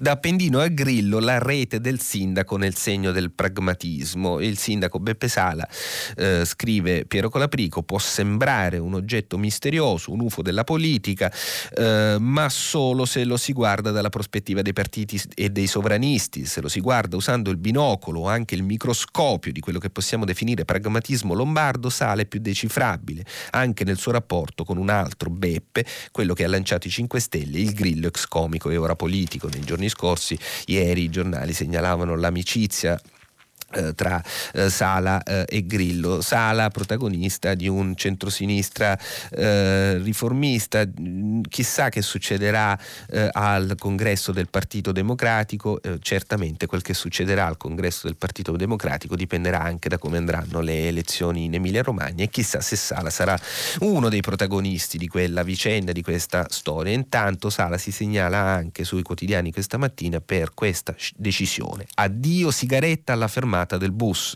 [0.00, 4.40] da Appendino a Grillo la rete del sindaco nel segno del pragmatismo.
[4.40, 5.68] Il sindaco Beppe Sala,
[6.16, 11.32] eh, scrive Piero Colaprico, può sembrare un oggetto misterioso, un UFO della politica,
[11.76, 16.60] eh, ma solo se lo si guarda dalla prospettiva dei partiti e dei sovranisti, se
[16.60, 20.64] lo si guarda usando il binocolo o anche il microscopio di quello che possiamo definire
[20.64, 26.34] pragmatismo lombardo, Sala è più decifrabile, anche nel suo rapporto con un altro Beppe, quello
[26.34, 29.48] che ha lanciato i 5 Stelle, il grillo ex comico e ora politico.
[29.48, 33.00] Nei giorni scorsi, ieri i giornali segnalavano l'amicizia
[33.94, 34.22] tra
[34.54, 36.20] eh, Sala eh, e Grillo.
[36.22, 38.98] Sala, protagonista di un centrosinistra
[39.30, 42.78] eh, riformista, mm, chissà che succederà
[43.10, 48.56] eh, al congresso del Partito Democratico, eh, certamente quel che succederà al congresso del Partito
[48.56, 53.10] Democratico dipenderà anche da come andranno le elezioni in Emilia Romagna e chissà se Sala
[53.10, 53.38] sarà
[53.80, 56.92] uno dei protagonisti di quella vicenda, di questa storia.
[56.92, 61.86] Intanto Sala si segnala anche sui quotidiani questa mattina per questa decisione.
[61.94, 64.34] Addio sigaretta alla fermata fermata del bus.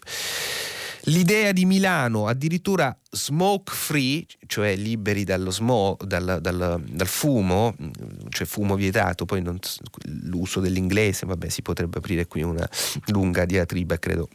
[1.06, 7.74] L'idea di Milano, addirittura smoke free, cioè liberi dallo smoke, dal, dal, dal, fumo,
[8.28, 9.58] cioè fumo vietato, poi non,
[10.26, 12.68] l'uso dell'inglese, vabbè si potrebbe aprire qui una
[13.06, 14.28] lunga diatriba, credo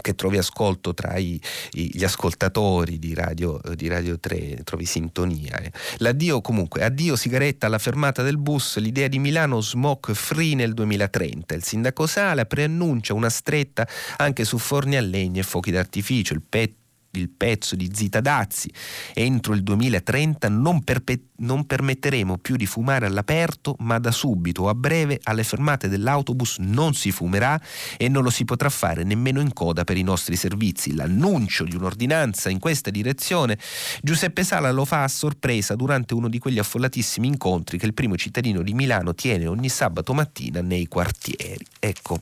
[0.00, 1.40] che trovi ascolto tra i,
[1.72, 5.58] i, gli ascoltatori di Radio, di Radio 3, trovi sintonia.
[5.58, 5.72] Eh.
[5.98, 11.54] L'addio comunque, addio sigaretta alla fermata del bus, l'idea di Milano smoke free nel 2030.
[11.54, 16.42] Il sindaco Sala preannuncia una stretta anche su forni a legna e fuochi d'artificio, il
[16.46, 16.84] petto
[17.18, 18.70] il pezzo di Zita Dazzi.
[19.14, 24.74] Entro il 2030 non, perpe- non, permetteremo più di fumare all'aperto, ma da subito a
[24.74, 27.60] breve alle fermate dell'autobus non si fumerà
[27.96, 30.94] e non lo si potrà fare nemmeno in coda per i nostri servizi.
[30.94, 33.58] L'annuncio di un'ordinanza in questa direzione
[34.02, 38.16] Giuseppe Sala lo fa a sorpresa durante uno di quegli affollatissimi incontri che il primo
[38.16, 41.64] cittadino di Milano tiene ogni sabato mattina nei quartieri.
[41.78, 42.20] Ecco.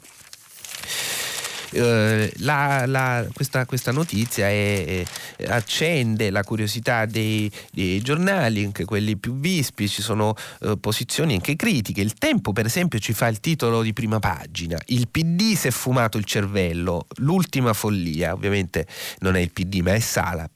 [1.75, 5.05] Eh, la, la, questa, questa, notizia è,
[5.37, 11.35] è, accende la curiosità dei, dei, giornali, anche quelli più vispi, ci sono eh, posizioni
[11.35, 12.01] anche critiche.
[12.01, 14.79] Il Tempo, per esempio, ci fa il titolo di prima pagina.
[14.87, 18.33] Il PD si è fumato il cervello, l'ultima follia.
[18.33, 18.87] Ovviamente
[19.19, 20.49] non è il PD, ma è Sala.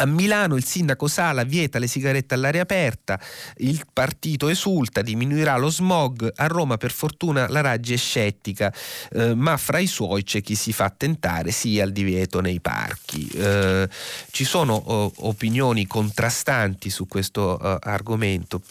[0.00, 3.20] A Milano il sindaco Sala vieta le sigarette all'aria aperta,
[3.58, 8.72] il partito esulta, diminuirà lo smog, a Roma per fortuna la Raggi è scettica,
[9.12, 13.28] eh, ma fra i suoi c'è chi si fa tentare sia al divieto nei parchi.
[13.28, 13.86] Eh,
[14.30, 18.62] ci sono oh, opinioni contrastanti su questo uh, argomento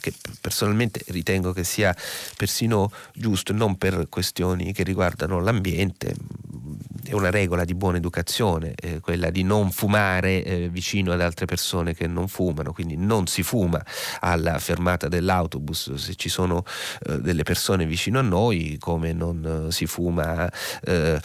[0.00, 1.96] che personalmente ritengo che sia
[2.36, 6.14] persino giusto, non per questioni che riguardano l'ambiente,
[7.08, 11.46] è una regola di buona educazione, eh, quella di non fumare eh, vicino ad altre
[11.46, 13.82] persone che non fumano, quindi non si fuma
[14.20, 16.64] alla fermata dell'autobus se ci sono
[17.06, 20.50] eh, delle persone vicino a noi, come non eh, si fuma
[20.82, 21.18] eh,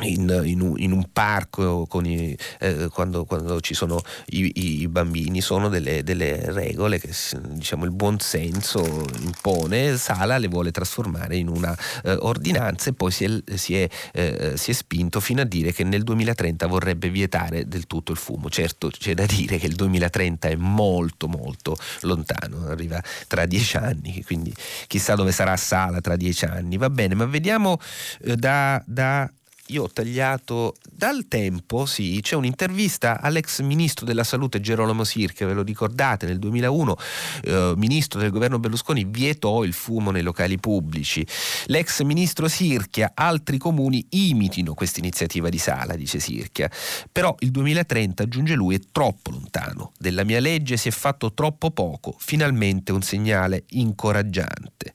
[0.00, 5.40] in, in, un, in, un, parco i, eh, quando, quando, ci sono i, i bambini.
[5.40, 7.10] Sono delle, delle, regole che
[7.50, 8.82] diciamo, il buon senso
[9.20, 9.96] impone.
[9.98, 14.56] Sala le vuole trasformare in una eh, ordinanza e poi si è, si, è, eh,
[14.56, 18.48] si è, spinto fino a dire che nel 2030 vorrebbe vietare del tutto il fumo.
[18.48, 24.22] Certo c'è da dire che il 2030 è molto molto lontano arriva tra dieci anni
[24.24, 24.52] quindi
[24.86, 26.78] chissà dove sarà Sala tra dieci anni.
[26.78, 27.78] Va bene ma vediamo
[28.22, 29.30] eh, da, da
[29.72, 35.54] io ho tagliato dal tempo, sì, c'è un'intervista all'ex ministro della salute Gerolamo Sirche, ve
[35.54, 36.96] lo ricordate, nel 2001
[37.44, 41.26] eh, ministro del governo Berlusconi vietò il fumo nei locali pubblici.
[41.66, 46.70] L'ex ministro Sirchia, altri comuni imitino questa iniziativa di Sala, dice Sirchia,
[47.10, 49.92] però il 2030, aggiunge lui, è troppo lontano.
[49.98, 54.92] Della mia legge si è fatto troppo poco, finalmente un segnale incoraggiante.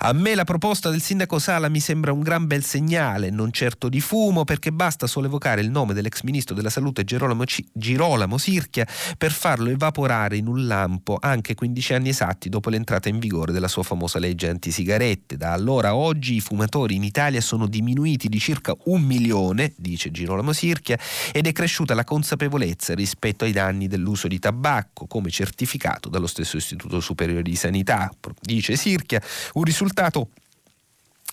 [0.00, 3.77] A me la proposta del sindaco Sala mi sembra un gran bel segnale, non certo
[3.86, 8.36] di fumo, perché basta solo evocare il nome dell'ex ministro della salute Girolamo, C- Girolamo
[8.36, 8.84] Sirchia
[9.16, 13.68] per farlo evaporare in un lampo anche 15 anni esatti dopo l'entrata in vigore della
[13.68, 15.36] sua famosa legge antisigarette.
[15.36, 20.10] Da allora a oggi i fumatori in Italia sono diminuiti di circa un milione, dice
[20.10, 20.98] Girolamo Sirchia,
[21.30, 26.56] ed è cresciuta la consapevolezza rispetto ai danni dell'uso di tabacco, come certificato dallo stesso
[26.56, 28.10] Istituto Superiore di Sanità,
[28.40, 30.30] dice Sirchia, un risultato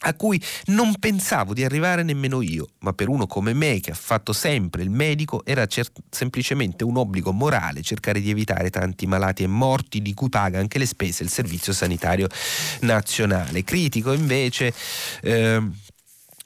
[0.02, 3.96] a cui non pensavo di arrivare nemmeno io, ma per uno come me che ha
[3.96, 9.44] fatto sempre il medico era cert- semplicemente un obbligo morale cercare di evitare tanti malati
[9.44, 12.28] e morti di cui paga anche le spese il Servizio Sanitario
[12.82, 13.64] Nazionale.
[13.64, 14.74] Critico invece...
[15.22, 15.62] Eh,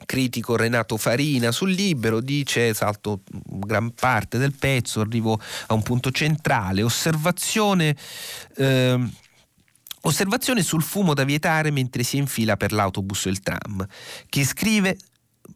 [0.06, 6.10] critico Renato Farina sul libero dice, salto gran parte del pezzo, arrivo a un punto
[6.10, 7.94] centrale, osservazione...
[8.56, 9.28] Eh,
[10.02, 13.86] Osservazione sul fumo da vietare mentre si infila per l'autobus o il tram.
[14.28, 14.96] Chi scrive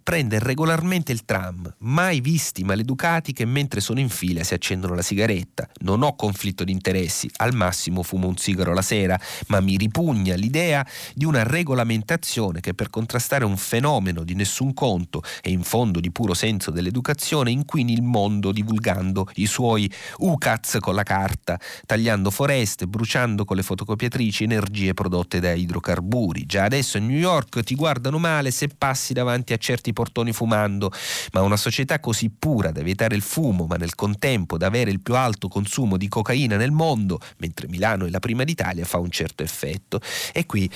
[0.03, 5.03] prende regolarmente il tram, mai visti maleducati che mentre sono in fila si accendono la
[5.03, 5.69] sigaretta.
[5.81, 10.35] Non ho conflitto di interessi, al massimo fumo un sigaro la sera, ma mi ripugna
[10.35, 16.01] l'idea di una regolamentazione che per contrastare un fenomeno di nessun conto e in fondo
[16.01, 22.31] di puro senso dell'educazione inquini il mondo divulgando i suoi UCATS con la carta, tagliando
[22.31, 26.47] foreste, bruciando con le fotocopiatrici energie prodotte da idrocarburi.
[26.47, 29.93] Già adesso a New York ti guardano male se passi davanti a certi aperti i
[29.93, 30.91] portoni fumando,
[31.33, 35.01] ma una società così pura da vietare il fumo, ma nel contempo da avere il
[35.01, 39.11] più alto consumo di cocaina nel mondo, mentre Milano è la prima d'Italia, fa un
[39.11, 40.01] certo effetto.
[40.33, 40.71] E qui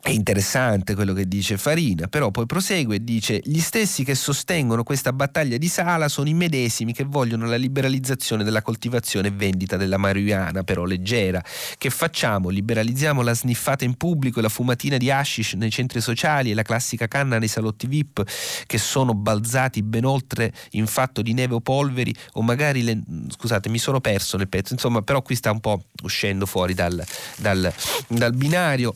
[0.00, 4.84] è interessante quello che dice Farina, però poi prosegue e dice gli stessi che sostengono
[4.84, 9.76] questa battaglia di Sala sono i medesimi che vogliono la liberalizzazione della coltivazione e vendita
[9.76, 11.42] della marijuana, però leggera.
[11.76, 12.48] Che facciamo?
[12.48, 16.62] Liberalizziamo la sniffata in pubblico e la fumatina di hashish nei centri sociali e la
[16.62, 18.22] classica canna nei salotti VIP
[18.66, 23.02] che sono balzati ben oltre in fatto di neve o polveri o magari le...
[23.28, 27.04] scusate mi sono perso nel pezzo, insomma però qui sta un po' uscendo fuori dal,
[27.36, 27.72] dal,
[28.06, 28.94] dal binario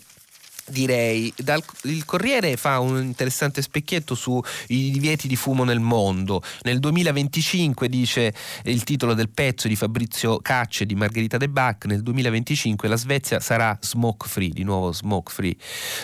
[0.67, 1.33] direi.
[1.37, 6.43] Dal, il Corriere fa un interessante specchietto sui divieti di fumo nel mondo.
[6.63, 12.03] Nel 2025 dice il titolo del pezzo di Fabrizio Cacce di Margherita De Bach, nel
[12.03, 15.57] 2025 la Svezia sarà smoke free, di nuovo smoke free,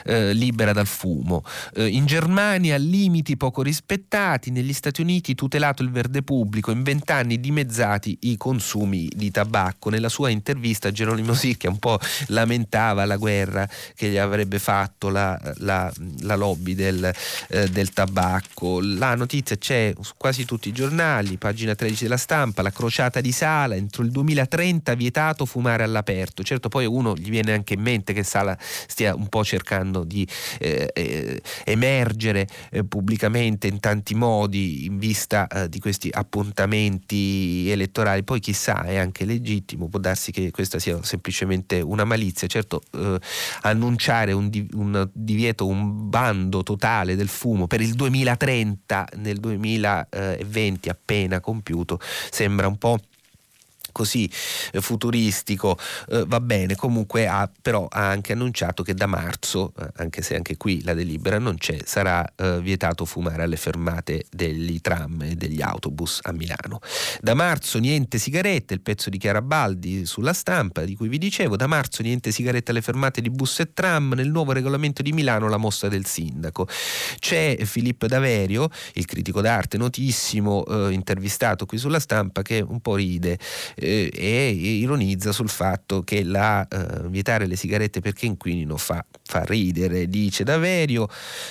[0.05, 1.45] eh, libera dal fumo.
[1.75, 7.39] Eh, in Germania limiti poco rispettati, negli Stati Uniti tutelato il verde pubblico, in vent'anni
[7.41, 9.91] dimezzati i consumi di tabacco.
[9.91, 15.11] Nella sua intervista Geronimo Sicchia un po' lamentava la guerra che gli avrebbe avrebbe fatto
[15.11, 17.13] la, la, la lobby del,
[17.49, 18.81] eh, del, tabacco.
[18.81, 23.31] La notizia c'è su quasi tutti i giornali, pagina 13 della stampa, la crociata di
[23.31, 26.43] Sala, entro il 2030 vietato fumare all'aperto.
[26.43, 30.27] Certo poi uno gli viene anche in mente che Sala stia un po' cercando di
[30.59, 38.25] eh, eh, emergere eh, pubblicamente in tanti modi in vista eh, di questi appuntamenti elettorali.
[38.25, 42.47] Poi chissà, è anche legittimo, può darsi che questa sia semplicemente una malizia.
[42.49, 43.19] Certo, eh,
[43.63, 50.89] annunciare un, di, un, divieto, un bando totale del fumo per il 2030 nel 2020
[50.89, 51.99] appena compiuto
[52.31, 52.99] sembra un po'
[53.99, 54.31] così
[54.71, 55.77] eh, futuristico,
[56.11, 60.37] eh, va bene, comunque ha, però ha anche annunciato che da marzo, eh, anche se
[60.37, 65.35] anche qui la delibera non c'è, sarà eh, vietato fumare alle fermate degli tram e
[65.35, 66.79] degli autobus a Milano.
[67.21, 71.57] Da marzo niente sigarette, il pezzo di Chiara Baldi sulla stampa di cui vi dicevo,
[71.57, 75.49] da marzo niente sigarette alle fermate di bus e tram, nel nuovo regolamento di Milano
[75.49, 76.69] la mossa del sindaco.
[77.19, 82.95] C'è Filippo Daverio, il critico d'arte notissimo, eh, intervistato qui sulla stampa, che un po'
[82.95, 83.39] ride
[83.75, 89.45] eh, e ironizza sul fatto che la, eh, vietare le sigarette perché inquinino fa, fa
[89.45, 91.09] ridere, dice Daverio,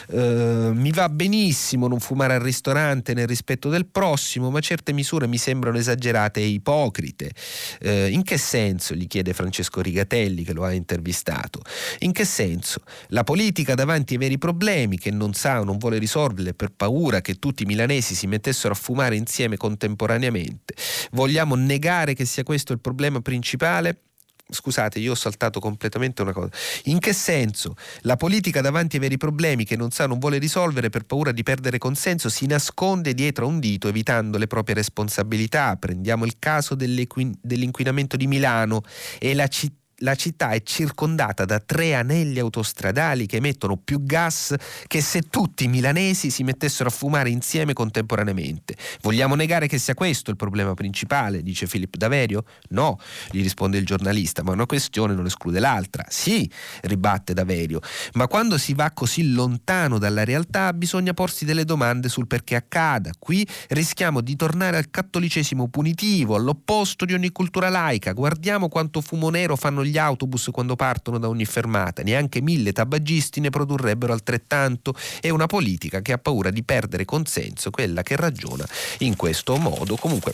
[0.09, 5.27] eh, mi va benissimo non fumare al ristorante nel rispetto del prossimo, ma certe misure
[5.27, 7.31] mi sembrano esagerate e ipocrite.
[7.79, 8.95] Eh, in che senso?
[8.95, 11.61] gli chiede Francesco Rigatelli che lo ha intervistato.
[11.99, 12.81] In che senso?
[13.09, 17.21] La politica davanti ai veri problemi che non sa o non vuole risolverle per paura
[17.21, 20.75] che tutti i milanesi si mettessero a fumare insieme contemporaneamente.
[21.11, 24.01] Vogliamo negare che sia questo il problema principale?
[24.49, 26.49] Scusate, io ho saltato completamente una cosa.
[26.85, 27.75] In che senso?
[28.01, 31.43] La politica davanti ai veri problemi che non sa, non vuole risolvere per paura di
[31.43, 35.75] perdere consenso si nasconde dietro a un dito evitando le proprie responsabilità.
[35.75, 38.81] Prendiamo il caso dell'inquinamento di Milano
[39.19, 44.53] e la città la città è circondata da tre anelli autostradali che emettono più gas
[44.85, 48.75] che se tutti i milanesi si mettessero a fumare insieme contemporaneamente.
[49.01, 52.43] Vogliamo negare che sia questo il problema principale, dice Filippo Daverio?
[52.69, 52.99] No,
[53.31, 56.05] gli risponde il giornalista, ma una questione non esclude l'altra.
[56.09, 56.49] Sì,
[56.81, 57.79] ribatte Daverio,
[58.13, 63.11] ma quando si va così lontano dalla realtà bisogna porsi delle domande sul perché accada.
[63.17, 68.13] Qui rischiamo di tornare al cattolicesimo punitivo, all'opposto di ogni cultura laica.
[68.13, 73.39] Guardiamo quanto fumo nero fanno gli autobus quando partono da ogni fermata, neanche mille tabagisti
[73.39, 74.93] ne produrrebbero altrettanto.
[75.21, 78.67] È una politica che ha paura di perdere consenso, quella che ragiona
[78.99, 79.95] in questo modo.
[79.95, 80.33] Comunque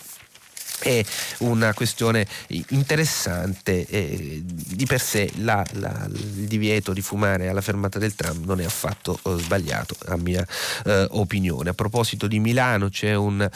[0.84, 1.04] è
[1.40, 8.00] una questione interessante eh, di per sé la, la, il divieto di fumare alla fermata
[8.00, 10.46] del tram non è affatto eh, sbagliato a mia
[10.86, 13.50] eh, opinione a proposito di Milano c'è un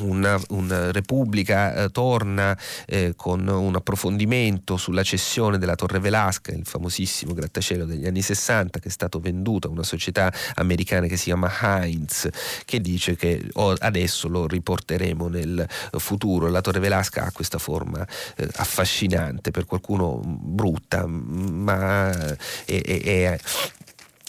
[0.00, 6.66] una, una, Repubblica eh, torna eh, con un approfondimento sulla cessione della Torre Velasca, il
[6.66, 11.24] famosissimo grattacielo degli anni 60 che è stato venduto a una società americana che si
[11.24, 12.28] chiama Heinz,
[12.64, 15.66] che dice che oh, adesso lo riporteremo nel
[15.98, 16.48] futuro.
[16.48, 22.10] La Torre Velasca ha questa forma eh, affascinante, per qualcuno brutta, ma
[22.64, 23.38] è, è, è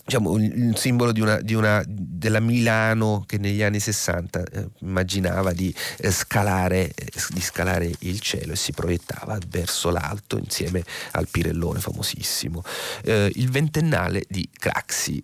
[0.10, 5.53] diciamo, il simbolo di una, di una, della Milano che negli anni 60 eh, immaginava
[5.53, 11.28] di, eh, scalare, eh, di scalare il cielo e si proiettava verso l'alto insieme al
[11.30, 12.64] Pirellone famosissimo.
[13.03, 15.24] Eh, il ventennale di Craxi.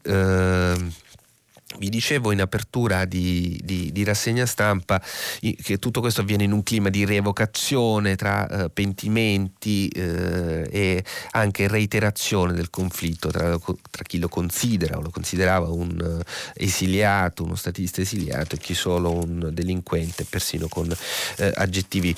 [1.75, 5.01] Eh, vi dicevo in apertura di, di, di, rassegna stampa
[5.39, 11.67] che tutto questo avviene in un clima di rievocazione tra uh, pentimenti uh, e anche
[11.67, 13.57] reiterazione del conflitto tra,
[13.89, 16.21] tra, chi lo considera o lo considerava un uh,
[16.53, 20.93] esiliato, uno statista esiliato e chi solo un delinquente, persino con
[21.37, 22.15] aggettivi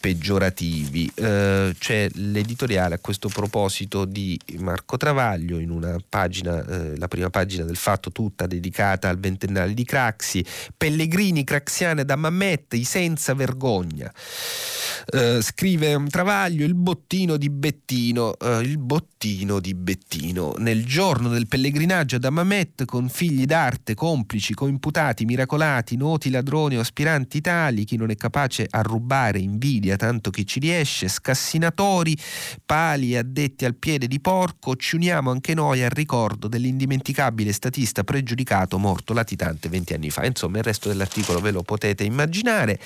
[0.00, 1.12] peggiorativi.
[1.14, 6.64] c'è l'editoriale a questo proposito di Marco Travaglio in una pagina,
[6.96, 10.44] la prima pagina del fatto tutta dedicata dedicata al ventennale di Craxi,
[10.76, 14.12] Pellegrini craxiane da Mamet, i senza vergogna.
[15.12, 21.46] Uh, scrive travaglio il bottino di Bettino uh, il bottino di Bettino nel giorno del
[21.46, 27.96] pellegrinaggio da Mamet con figli d'arte complici coimputati miracolati noti ladroni o aspiranti tali chi
[27.96, 32.16] non è capace a rubare invidia tanto che ci riesce scassinatori
[32.64, 38.45] pali addetti al piede di porco ci uniamo anche noi al ricordo dell'indimenticabile statista pregiudicato
[38.46, 40.24] peccato morto latitante 20 anni fa.
[40.24, 42.78] Insomma, il resto dell'articolo ve lo potete immaginare.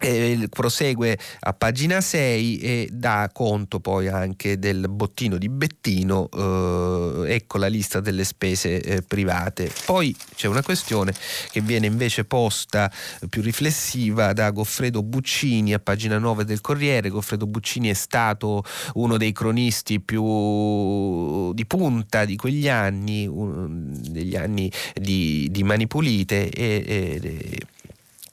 [0.00, 7.34] Eh, prosegue a pagina 6 e dà conto poi anche del bottino di Bettino, eh,
[7.34, 9.70] ecco la lista delle spese eh, private.
[9.84, 11.12] Poi c'è una questione
[11.50, 12.90] che viene invece posta
[13.28, 17.10] più riflessiva da Goffredo Buccini a pagina 9 del Corriere.
[17.10, 23.28] Goffredo Buccini è stato uno dei cronisti più di punta di quegli anni,
[24.08, 27.60] degli anni di, di Mani Pulite e, e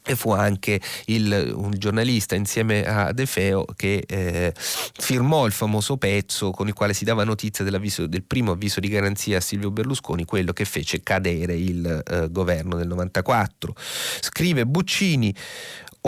[0.08, 5.98] e fu anche il, un giornalista insieme a De Feo che eh, firmò il famoso
[5.98, 10.26] pezzo con il quale si dava notizia del primo avviso di garanzia a Silvio Berlusconi,
[10.26, 13.76] quello che fece cadere il eh, governo del 94.
[14.22, 15.34] Scrive Buccini,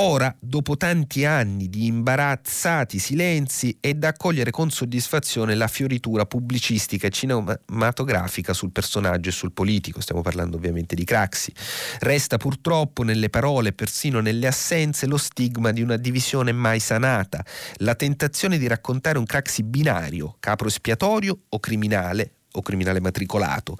[0.02, 7.08] Ora, dopo tanti anni di imbarazzati silenzi, è da accogliere con soddisfazione la fioritura pubblicistica
[7.08, 11.52] e cinematografica sul personaggio e sul politico, stiamo parlando ovviamente di Craxi.
[12.00, 17.44] Resta purtroppo nelle parole, persino nelle assenze, lo stigma di una divisione mai sanata,
[17.80, 23.78] la tentazione di raccontare un Craxi binario, capro espiatorio o criminale, o criminale matricolato,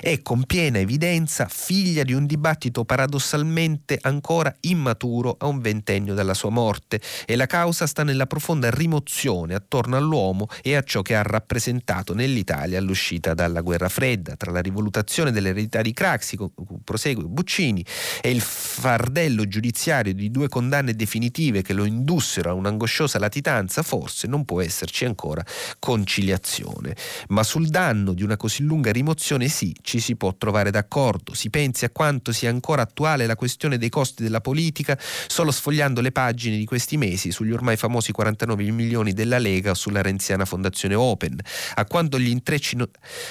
[0.00, 6.34] è con piena evidenza figlia di un dibattito paradossalmente ancora immaturo a un ventennio dalla
[6.34, 11.16] sua morte e la causa sta nella profonda rimozione attorno all'uomo e a ciò che
[11.16, 16.38] ha rappresentato nell'Italia all'uscita dalla guerra fredda, tra la rivalutazione dell'eredità di Craxi,
[16.84, 17.84] prosegue Buccini,
[18.20, 24.26] e il fardello giudiziario di due condanne definitive che lo indussero a un'angosciosa latitanza, forse
[24.26, 25.44] non può esserci ancora
[25.78, 26.94] conciliazione.
[27.28, 31.34] Ma sul danno all'interno di una così lunga rimozione sì, ci si può trovare d'accordo.
[31.34, 36.00] Si pensi a quanto sia ancora attuale la questione dei costi della politica solo sfogliando
[36.00, 40.44] le pagine di questi mesi sugli ormai famosi 49 milioni della Lega o sulla renziana
[40.44, 41.38] Fondazione Open,
[41.74, 42.88] a quanto gli intrecci, no,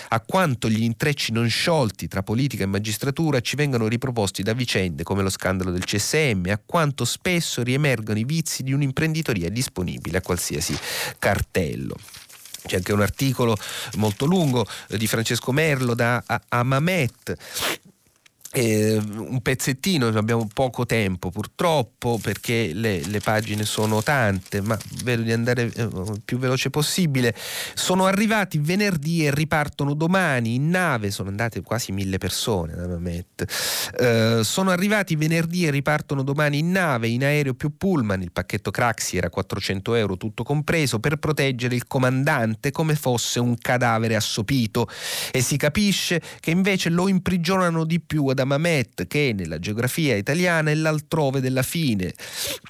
[0.10, 5.04] a quanto gli intrecci non sciolti tra politica e magistratura ci vengono riproposti da vicende
[5.04, 10.22] come lo scandalo del CSM, a quanto spesso riemergono i vizi di un'imprenditoria disponibile a
[10.22, 10.78] qualsiasi
[11.20, 11.96] cartello.
[12.66, 13.58] C'è anche un articolo
[13.98, 17.38] molto lungo eh, di Francesco Merlo da Amamet
[18.54, 25.22] eh, un pezzettino, abbiamo poco tempo purtroppo perché le, le, pagine sono tante, ma vedo
[25.22, 25.90] di andare eh,
[26.26, 27.34] più veloce possibile.
[27.74, 33.00] Sono arrivati venerdì e ripartono domani in nave, sono andate quasi mille persone.
[33.98, 38.70] Eh, sono arrivati venerdì e ripartono domani in nave, in aereo più pullman, il pacchetto
[38.70, 44.90] Craxi era 400 euro tutto compreso, per proteggere il comandante come fosse un cadavere assopito
[45.32, 50.16] e si capisce che invece lo imprigionano di più ad da Mamet che nella geografia
[50.16, 52.14] italiana è l'altrove della fine,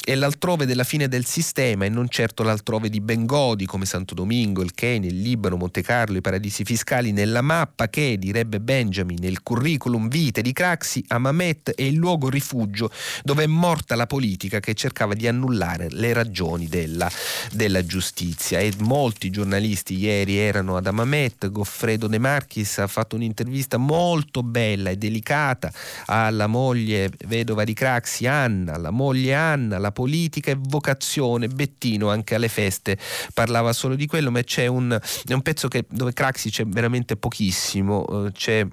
[0.04, 4.62] è l'altrove della fine del sistema e non certo l'altrove di Bengodi come Santo Domingo,
[4.62, 9.44] il Kenya, il Libano, Monte Carlo, i paradisi fiscali nella mappa che, direbbe Benjamin, nel
[9.44, 12.92] curriculum vitae di Craxi, a Mamet è il luogo rifugio
[13.24, 17.10] dove è morta la politica che cercava di annullare le ragioni della,
[17.52, 18.60] della giustizia.
[18.60, 24.90] E molti giornalisti ieri erano ad Amamet, Goffredo De Marchis ha fatto un'intervista molto bella
[24.90, 25.72] e delicata dedicata
[26.08, 32.36] alla moglie vedova di Craxi, Anna, la moglie Anna, la politica e vocazione, Bettino anche
[32.36, 32.98] alle feste
[33.34, 34.98] parlava solo di quello, ma c'è un,
[35.28, 38.66] un pezzo che, dove Craxi c'è veramente pochissimo, eh, c'è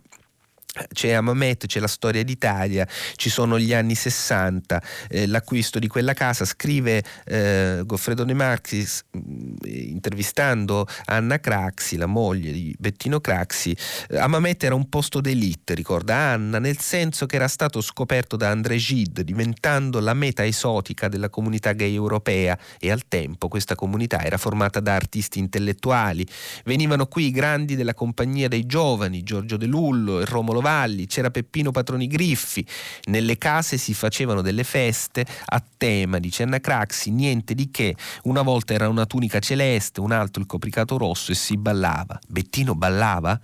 [0.92, 6.14] c'è Amamet, c'è la storia d'Italia, ci sono gli anni 60, eh, l'acquisto di quella
[6.14, 13.76] casa, scrive eh, Goffredo De Marxis mm, intervistando Anna Craxi, la moglie di Bettino Craxi,
[14.10, 18.50] eh, Amamet era un posto d'elite, ricorda Anna, nel senso che era stato scoperto da
[18.50, 24.22] André Gide, diventando la meta esotica della comunità gay europea e al tempo questa comunità
[24.22, 26.26] era formata da artisti intellettuali,
[26.64, 31.30] venivano qui i grandi della compagnia dei giovani, Giorgio De Lullo e Romolo Valli, c'era
[31.30, 32.62] Peppino Patroni Griffi,
[33.04, 38.42] nelle case si facevano delle feste a tema, dice Anna Craxi, niente di che, una
[38.42, 42.18] volta era una tunica celeste, un altro il copricato rosso e si ballava.
[42.28, 43.40] Bettino ballava?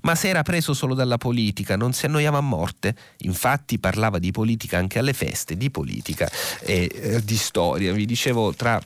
[0.00, 2.96] Ma se era preso solo dalla politica, non si annoiava a morte?
[3.18, 7.92] Infatti parlava di politica anche alle feste, di politica e eh, di storia.
[7.92, 8.80] Vi dicevo tra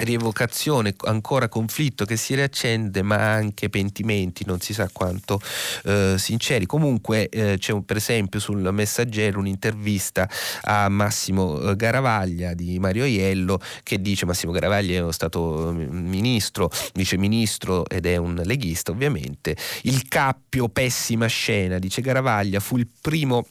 [0.00, 5.40] rievocazione, ancora conflitto che si riaccende, ma anche pentimenti, non si sa quanto
[5.84, 6.66] eh, sinceri.
[6.66, 10.28] Comunque eh, c'è un, per esempio sul Messaggero un'intervista
[10.62, 16.70] a Massimo eh, Garavaglia di Mario Iello che dice Massimo Garavaglia è stato mm, ministro,
[16.94, 19.56] vice ministro ed è un leghista ovviamente.
[19.82, 23.46] Il cappio, pessima scena, dice Garavaglia, fu il primo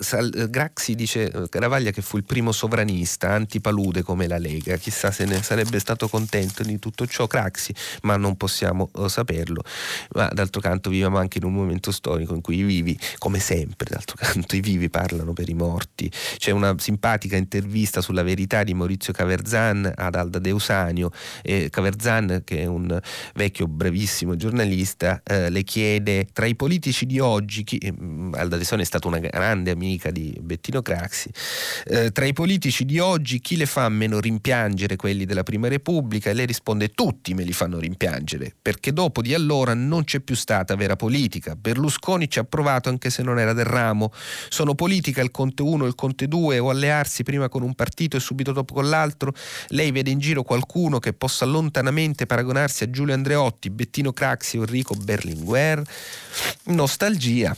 [0.00, 5.10] Sal, eh, Graxi dice Caravaglia che fu il primo sovranista antipalude come la Lega, chissà
[5.10, 9.62] se ne sarebbe stato contento di tutto ciò Craxi, ma non possiamo uh, saperlo.
[10.12, 13.88] Ma d'altro canto viviamo anche in un momento storico in cui i vivi, come sempre,
[13.90, 16.08] d'altro canto i vivi parlano per i morti.
[16.36, 21.10] C'è una simpatica intervista sulla verità di Maurizio Caverzan ad Alda Deusanio
[21.42, 23.00] e Caverzan che è un
[23.34, 27.92] vecchio brevissimo giornalista eh, le chiede tra i politici di oggi chi, eh,
[28.32, 31.30] Alda Deusanio è stata una grande amica di Bettino Craxi.
[31.86, 34.96] Eh, tra i politici di oggi chi le fa meno rimpiangere?
[34.96, 39.32] Quelli della prima repubblica e lei risponde tutti me li fanno rimpiangere perché dopo di
[39.32, 41.56] allora non c'è più stata vera politica.
[41.56, 44.12] Berlusconi ci ha provato anche se non era del ramo.
[44.48, 48.16] Sono politica il Conte 1 e il Conte 2 o allearsi prima con un partito
[48.16, 49.32] e subito dopo con l'altro?
[49.68, 54.94] Lei vede in giro qualcuno che possa lontanamente paragonarsi a Giulio Andreotti, Bettino Craxi Enrico
[54.94, 55.82] Berlinguer?
[56.64, 57.56] Nostalgia.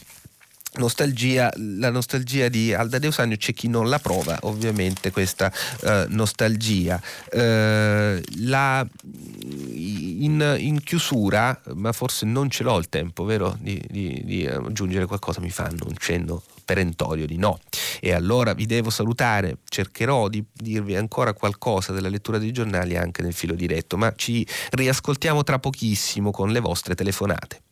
[0.73, 5.53] Nostalgia, la nostalgia di Alda Deusagno c'è chi non la prova ovviamente questa
[5.83, 7.01] uh, nostalgia
[7.33, 14.23] uh, la, in, in, chiusura ma forse non ce l'ho il tempo vero di, di,
[14.25, 17.59] di aggiungere qualcosa mi fanno un cenno perentorio di no.
[17.99, 23.23] E allora vi devo salutare, cercherò di dirvi ancora qualcosa della lettura dei giornali anche
[23.23, 27.70] nel filo diretto, ma ci riascoltiamo tra pochissimo con le vostre telefonate.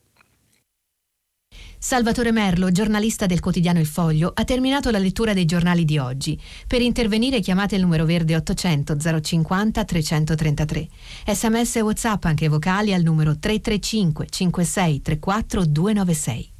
[1.81, 6.39] Salvatore Merlo, giornalista del quotidiano Il Foglio, ha terminato la lettura dei giornali di oggi.
[6.66, 10.89] Per intervenire chiamate il numero verde 800 050 333.
[11.26, 16.53] Sms e WhatsApp anche vocali al numero 335 56 34 296.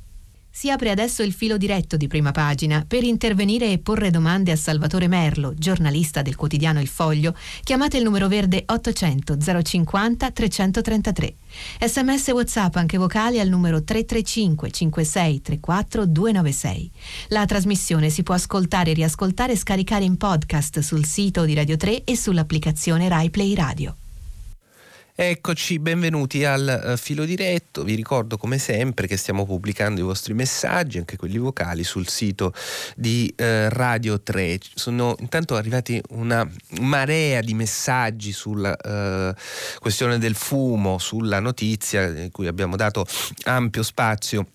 [0.51, 2.85] Si apre adesso il filo diretto di prima pagina.
[2.87, 8.03] Per intervenire e porre domande a Salvatore Merlo, giornalista del quotidiano Il Foglio, chiamate il
[8.03, 11.35] numero verde 800 050 333.
[11.81, 16.91] Sms WhatsApp anche vocali al numero 335 56 34 296.
[17.29, 22.05] La trasmissione si può ascoltare, riascoltare e scaricare in podcast sul sito di Radio 3
[22.05, 23.95] e sull'applicazione RaiPlay Radio.
[25.21, 27.83] Eccoci, benvenuti al uh, filo diretto.
[27.83, 32.55] Vi ricordo come sempre che stiamo pubblicando i vostri messaggi, anche quelli vocali, sul sito
[32.95, 34.61] di uh, Radio 3.
[34.75, 36.49] Sono intanto arrivati una
[36.79, 39.35] marea di messaggi sulla uh,
[39.81, 43.05] questione del fumo, sulla notizia in cui abbiamo dato
[43.43, 44.47] ampio spazio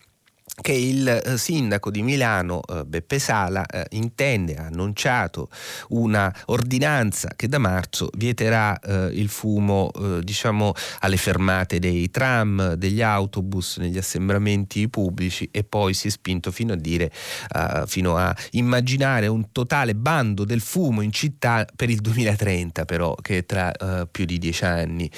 [0.61, 5.49] che il eh, sindaco di Milano eh, Beppe Sala eh, intende, ha annunciato
[5.89, 9.91] una ordinanza che da marzo vieterà il fumo
[10.21, 16.51] diciamo alle fermate dei tram, degli autobus, negli assembramenti pubblici e poi si è spinto
[16.51, 17.11] fino a dire
[17.85, 23.39] fino a immaginare un totale bando del fumo in città per il 2030 però che
[23.39, 23.71] è tra
[24.09, 25.09] più di dieci anni.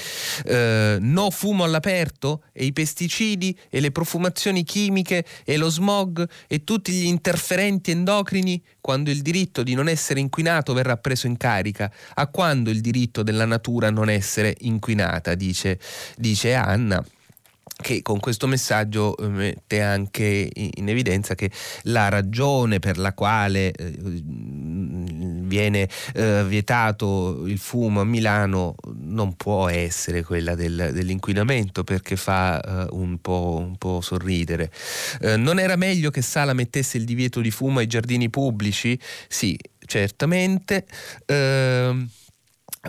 [1.00, 6.92] no fumo all'aperto e i pesticidi e le profumazioni chimiche e lo smog e tutti
[6.92, 12.28] gli interferenti endocrini quando il diritto di non essere inquinato verrà preso in carica, a
[12.28, 15.80] quando il diritto della natura non essere inquinata, dice,
[16.18, 17.04] dice Anna
[17.78, 21.52] che con questo messaggio eh, mette anche in evidenza che
[21.84, 23.94] la ragione per la quale eh,
[25.46, 32.88] viene eh, vietato il fumo a Milano non può essere quella del, dell'inquinamento perché fa
[32.92, 34.72] un po', un, po', sorridere.
[35.38, 39.00] non era meglio che Sala mettesse il divieto di fumo ai giardini pubblici?
[39.28, 40.86] Sì, certamente.
[41.28, 42.08] Uh,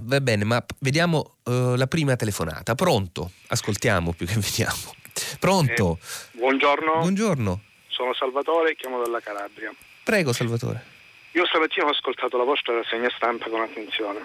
[0.02, 2.74] Va bene, ma vediamo uh, la prima telefonata.
[2.74, 3.30] Pronto?
[3.48, 4.94] Ascoltiamo più che vediamo.
[5.38, 5.98] Pronto?
[6.00, 6.98] Eh, buongiorno.
[6.98, 7.60] Buongiorno.
[7.88, 9.74] Sono Salvatore, chiamo dalla Calabria.
[10.04, 10.94] Prego Salvatore.
[11.32, 14.20] Io stamattina ho ascoltato la vostra rassegna stampa con attenzione.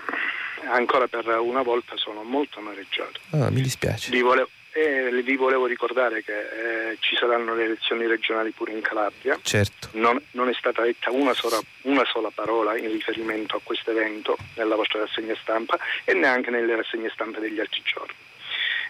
[0.71, 3.19] Ancora per una volta sono molto amareggiato.
[3.31, 4.11] Ah, mi dispiace.
[4.11, 8.81] Vi volevo, e vi volevo ricordare che eh, ci saranno le elezioni regionali pure in
[8.81, 9.37] Calabria.
[9.41, 9.89] Certo.
[9.93, 14.37] Non, non è stata detta una sola, una sola, parola in riferimento a questo evento
[14.55, 18.13] nella vostra rassegna stampa e neanche nelle rassegne stampa degli altri giorni.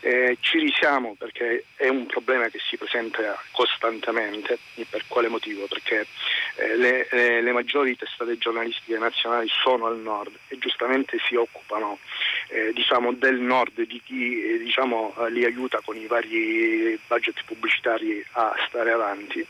[0.03, 4.57] Eh, ci risiamo perché è un problema che si presenta costantemente.
[4.75, 5.67] E per quale motivo?
[5.67, 6.07] Perché
[6.55, 11.99] eh, le, eh, le, maggiori testate giornalistiche nazionali sono al nord e giustamente si occupano
[12.51, 17.43] eh, diciamo, del nord di chi eh, diciamo, eh, li aiuta con i vari budget
[17.45, 19.45] pubblicitari a stare avanti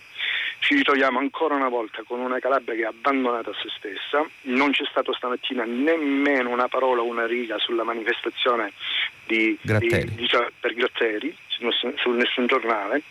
[0.62, 4.72] ci ritroviamo ancora una volta con una Calabria che è abbandonata a se stessa, non
[4.72, 8.72] c'è stato stamattina nemmeno una parola, una riga sulla manifestazione
[9.26, 10.10] di, Gratteri.
[10.10, 13.02] Di, diciamo, per Gratteri su nessun, su nessun giornale.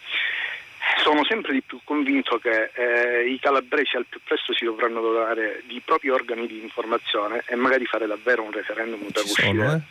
[1.03, 5.62] Sono sempre di più convinto che eh, i calabresi al più presto si dovranno dotare
[5.66, 9.82] di propri organi di informazione e magari fare davvero un referendum per uscire, sono,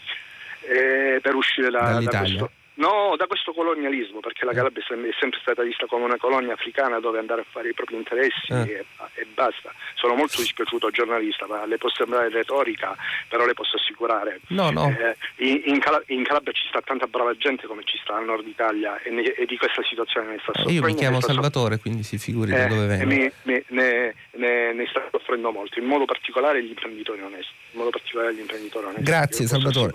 [0.61, 1.15] eh?
[1.15, 5.39] Eh, per uscire da, da, questo, No, da questo colonialismo, perché la Calabria è sempre
[5.41, 8.71] stata vista come una colonia africana dove andare a fare i propri interessi eh.
[8.71, 9.73] e, e, basta.
[9.95, 12.95] Sono molto dispiaciuto giornalista, ma le può sembrare retorica,
[13.27, 14.39] però le posso assicurare.
[14.47, 14.87] No, no.
[14.87, 18.23] Eh, in, in, Cal- in, Calabria ci sta tanta brava gente come ci sta al
[18.23, 20.69] nord Italia e, ne, e di questa situazione ne sta soffrendo.
[20.69, 23.33] Eh, io mi chiamo Salvatore, so- quindi si figuri da dove vengo.
[23.43, 27.51] Ne, ne, ne, sta soffrendo molto, in modo particolare gli imprenditori onesti.
[27.71, 29.03] In modo particolare gli imprenditori onesti.
[29.03, 29.93] Grazie Salvatore.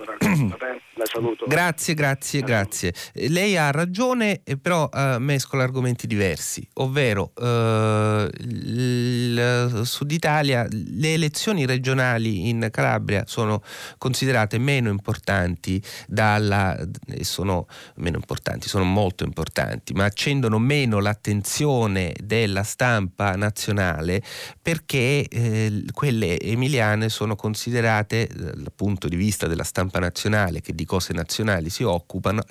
[0.93, 1.45] La saluto.
[1.45, 2.93] Grazie, grazie, grazie.
[3.13, 11.65] Lei ha ragione, però uh, mescola argomenti diversi, ovvero uh, il Sud Italia, le elezioni
[11.65, 13.61] regionali in Calabria sono
[13.97, 16.77] considerate meno importanti dalla,
[17.21, 24.21] sono meno importanti, sono molto importanti, ma accendono meno l'attenzione della stampa nazionale
[24.61, 30.85] perché eh, quelle emiliane sono considerate dal punto di vista della stampa nazionale che di
[30.85, 32.43] cose nazionali si occupano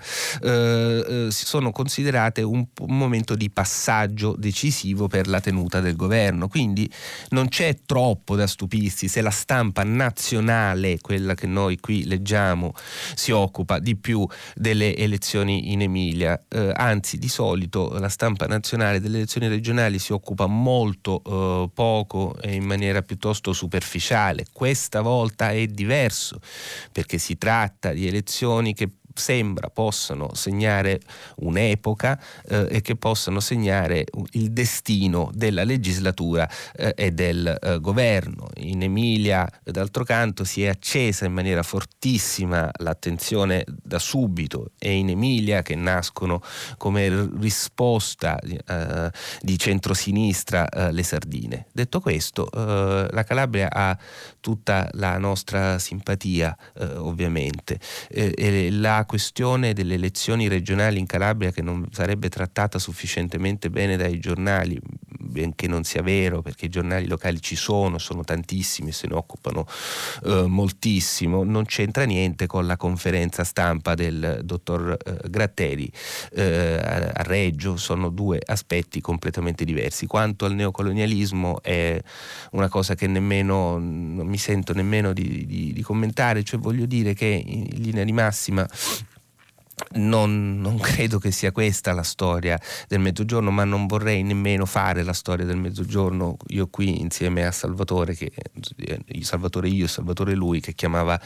[0.42, 6.48] eh, eh, sono considerate un, un, momento di passaggio decisivo per la tenuta del governo.
[6.48, 6.90] Quindi
[7.30, 12.72] non c'è troppo da stupirsi se la stampa nazionale, quella che noi qui leggiamo,
[13.14, 16.40] si occupa di più delle elezioni in Emilia.
[16.48, 22.36] Eh, anzi, di solito la stampa nazionale delle elezioni regionali si occupa molto eh, poco
[22.40, 24.46] e in maniera piuttosto superficiale.
[24.52, 26.40] Questa volta è diverso
[26.90, 31.00] perché si tratta di elezioni che sembra possano segnare
[31.36, 38.48] un'epoca eh, e che possano segnare il destino della legislatura eh, e del eh, governo.
[38.56, 45.10] In Emilia, d'altro canto, si è accesa in maniera fortissima l'attenzione da subito e in
[45.10, 46.42] Emilia che nascono
[46.76, 49.10] come risposta eh,
[49.40, 51.66] di centrosinistra eh, le sardine.
[51.72, 53.96] Detto questo, eh, la Calabria ha
[54.40, 56.56] tutta la nostra simpatia,
[56.96, 57.78] ovviamente.
[58.08, 58.68] e
[59.04, 64.80] la questione delle elezioni regionali in Calabria che non sarebbe trattata sufficientemente bene dai giornali,
[65.24, 69.66] benché non sia vero, perché i giornali locali ci sono, sono tantissimi, se ne occupano
[70.24, 75.90] eh, moltissimo, non c'entra niente con la conferenza stampa del dottor eh, Gratteri
[76.32, 76.80] eh,
[77.12, 80.06] a Reggio, sono due aspetti completamente diversi.
[80.06, 82.00] Quanto al neocolonialismo è
[82.52, 87.14] una cosa che nemmeno non mi sento nemmeno di, di, di commentare, cioè voglio dire
[87.14, 88.66] che in linea di massima
[89.94, 95.02] non, non, credo che sia questa la storia del mezzogiorno, ma non vorrei nemmeno fare
[95.02, 98.30] la storia del mezzogiorno io qui insieme a Salvatore, che,
[98.76, 101.20] eh, Salvatore io e Salvatore lui, che chiamava,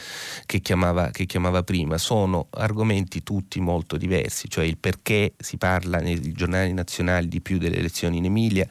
[0.45, 1.97] che, chiamava, che chiamava, prima.
[1.97, 7.59] Sono argomenti tutti molto diversi, cioè il perché si parla nei giornali nazionali di più
[7.59, 8.67] delle elezioni in Emilia,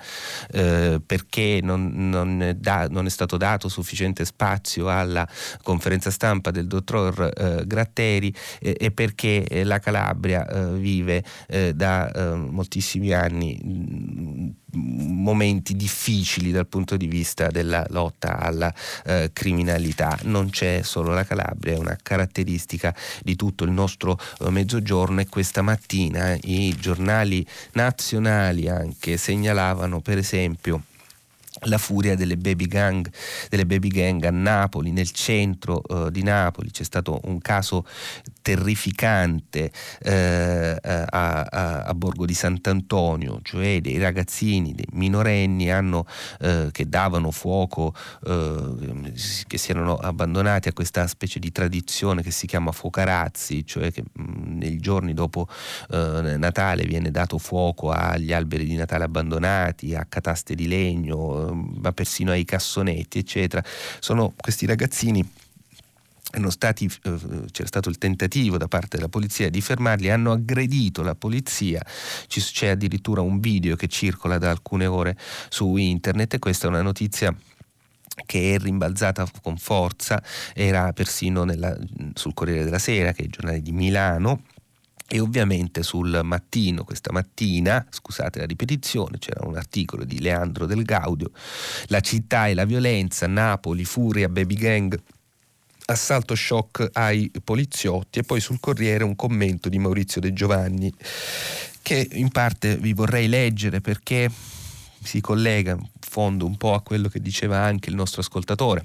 [0.51, 5.29] eh, perché non, non, da, non, è stato dato sufficiente spazio alla
[5.63, 11.73] conferenza stampa del dottor eh, Gratteri eh, e perché eh, la Calabria eh, vive eh,
[11.75, 18.73] da eh, moltissimi anni mh, mm, momenti difficili dal punto di vista della lotta alla
[19.05, 20.19] eh, criminalità.
[20.23, 25.29] Non c'è solo la Calabria, è una caratteristica di tutto il nostro eh, mezzogiorno e
[25.29, 30.83] questa mattina i giornali nazionali anche segnalavano per esempio
[31.63, 33.11] la furia delle baby gang,
[33.49, 37.87] delle baby gang a Napoli, nel centro uh, di Napoli c'è stato un caso
[38.49, 39.71] terrificante
[40.01, 46.07] eh, a, a, a, Borgo di Sant'Antonio, cioè dei ragazzini, dei minorenni hanno,
[46.41, 47.95] eh, che davano fuoco,
[48.25, 49.13] eh,
[49.47, 54.05] che si erano abbandonati a questa specie di tradizione che si chiama fuocarazzi, cioè che
[54.11, 55.47] mh, mm, nei giorni dopo
[55.91, 61.93] eh, Natale viene dato fuoco agli alberi di Natale abbandonati, a cataste di legno, ma
[61.93, 63.63] persino ai cassonetti, eccetera.
[64.01, 65.38] Sono questi ragazzini
[66.51, 67.19] stati, eh,
[67.51, 71.83] c'era stato il tentativo da parte della polizia di fermarli, hanno aggredito la polizia,
[72.27, 75.17] c'è addirittura un video che circola da alcune ore
[75.49, 77.35] su internet e questa è una notizia
[78.27, 80.23] che è rimbalzata con forza,
[80.53, 81.77] era persino nella,
[82.15, 84.43] sul Corriere della Sera, che è il giornale di Milano,
[85.11, 90.83] e ovviamente sul mattino, questa mattina, scusate la ripetizione, c'era un articolo di Leandro Del
[90.83, 91.31] Gaudio,
[91.87, 95.01] La città e la violenza, Napoli, furia, baby gang,
[95.91, 100.93] assalto shock ai poliziotti e poi sul Corriere un commento di Maurizio De Giovanni
[101.83, 104.31] che in parte vi vorrei leggere perché
[105.03, 108.85] si collega in fondo un po' a quello che diceva anche il nostro ascoltatore.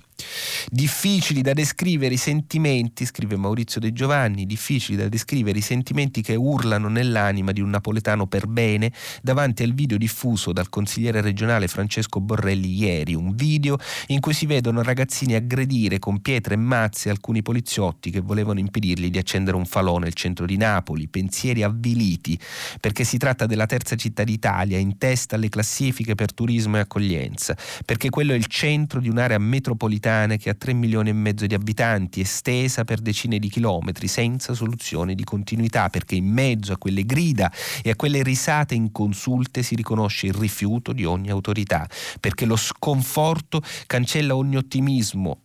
[0.70, 6.36] Difficili da descrivere i sentimenti, scrive Maurizio De Giovanni, difficili da descrivere i sentimenti che
[6.36, 12.22] urlano nell'anima di un napoletano per bene davanti al video diffuso dal consigliere regionale Francesco
[12.22, 17.42] Borrelli ieri, un video in cui si vedono ragazzini aggredire con pietre e mazze alcuni
[17.42, 22.40] poliziotti che volevano impedirgli di accendere un falò nel centro di Napoli, pensieri avviliti,
[22.80, 27.56] perché si tratta della terza città d'Italia in testa alle classifiche per turismo e accoglienza,
[27.86, 31.46] perché quello è il centro di un'area metropolitana metropolitane che ha 3 milioni e mezzo
[31.46, 36.78] di abitanti, estesa per decine di chilometri, senza soluzione di continuità, perché in mezzo a
[36.78, 37.52] quelle grida
[37.82, 41.88] e a quelle risate inconsulte si riconosce il rifiuto di ogni autorità,
[42.20, 45.40] perché lo sconforto cancella ogni ottimismo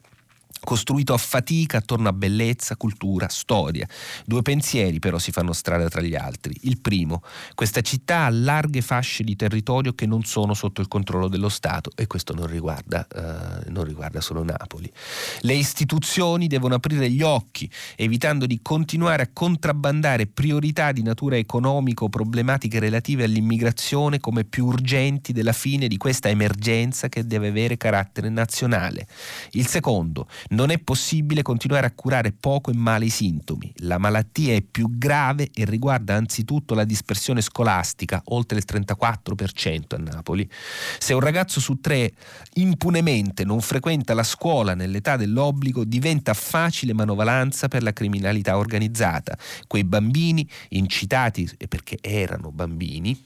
[0.64, 3.86] costruito a fatica attorno a bellezza, cultura, storia.
[4.24, 6.56] Due pensieri però si fanno strada tra gli altri.
[6.62, 7.22] Il primo,
[7.54, 11.90] questa città ha larghe fasce di territorio che non sono sotto il controllo dello Stato
[11.94, 14.90] e questo non riguarda, eh, non riguarda solo Napoli.
[15.40, 22.04] Le istituzioni devono aprire gli occhi, evitando di continuare a contrabbandare priorità di natura economica
[22.04, 27.76] o problematiche relative all'immigrazione come più urgenti della fine di questa emergenza che deve avere
[27.76, 29.06] carattere nazionale.
[29.52, 33.72] Il secondo, non è possibile continuare a curare poco e male i sintomi.
[33.78, 39.96] La malattia è più grave e riguarda anzitutto la dispersione scolastica, oltre il 34% a
[39.98, 40.48] Napoli.
[40.98, 42.12] Se un ragazzo su tre
[42.54, 49.36] impunemente non frequenta la scuola nell'età dell'obbligo, diventa facile manovalanza per la criminalità organizzata.
[49.66, 53.16] Quei bambini incitati, perché erano bambini,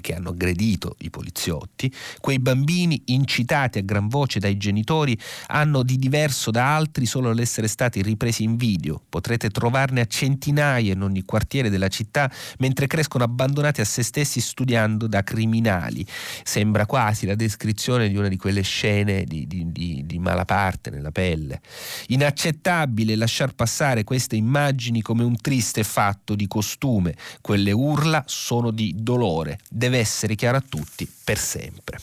[0.00, 5.96] che hanno aggredito i poliziotti, quei bambini incitati a gran voce dai genitori hanno di
[5.96, 9.00] diverso da altri solo l'essere stati ripresi in video.
[9.08, 14.40] Potrete trovarne a centinaia in ogni quartiere della città mentre crescono abbandonati a se stessi
[14.40, 16.06] studiando da criminali.
[16.42, 21.10] Sembra quasi la descrizione di una di quelle scene di, di, di, di malaparte nella
[21.10, 21.60] pelle.
[22.08, 27.16] Inaccettabile lasciar passare queste immagini come un triste fatto di costume.
[27.40, 31.98] Quelle urla sono di dolore valore deve essere chiaro a tutti per sempre.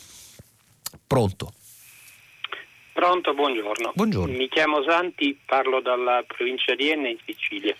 [1.05, 1.53] Pronto?
[2.93, 3.91] Pronto, buongiorno.
[3.93, 4.35] buongiorno.
[4.35, 7.75] Mi chiamo Santi, parlo dalla provincia di Enne in Sicilia.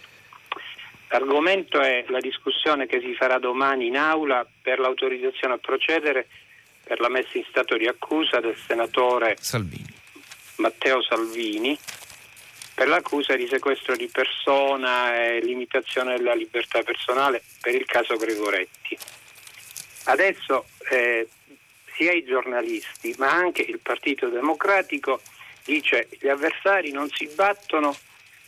[1.10, 6.28] L'argomento è la discussione che si farà domani in aula per l'autorizzazione a procedere
[6.84, 9.96] per la messa in stato di accusa del senatore Salvini.
[10.58, 11.78] Matteo Salvini
[12.76, 18.98] per l'accusa di sequestro di persona e limitazione della libertà personale per il caso Gregoretti.
[20.08, 21.28] Adesso eh,
[21.94, 25.22] sia i giornalisti ma anche il Partito Democratico
[25.66, 27.96] dice che gli avversari non si battono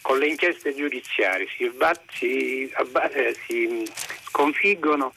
[0.02, 3.92] con le inchieste giudiziarie, si, bat, si, eh, si
[4.28, 5.14] sconfiggono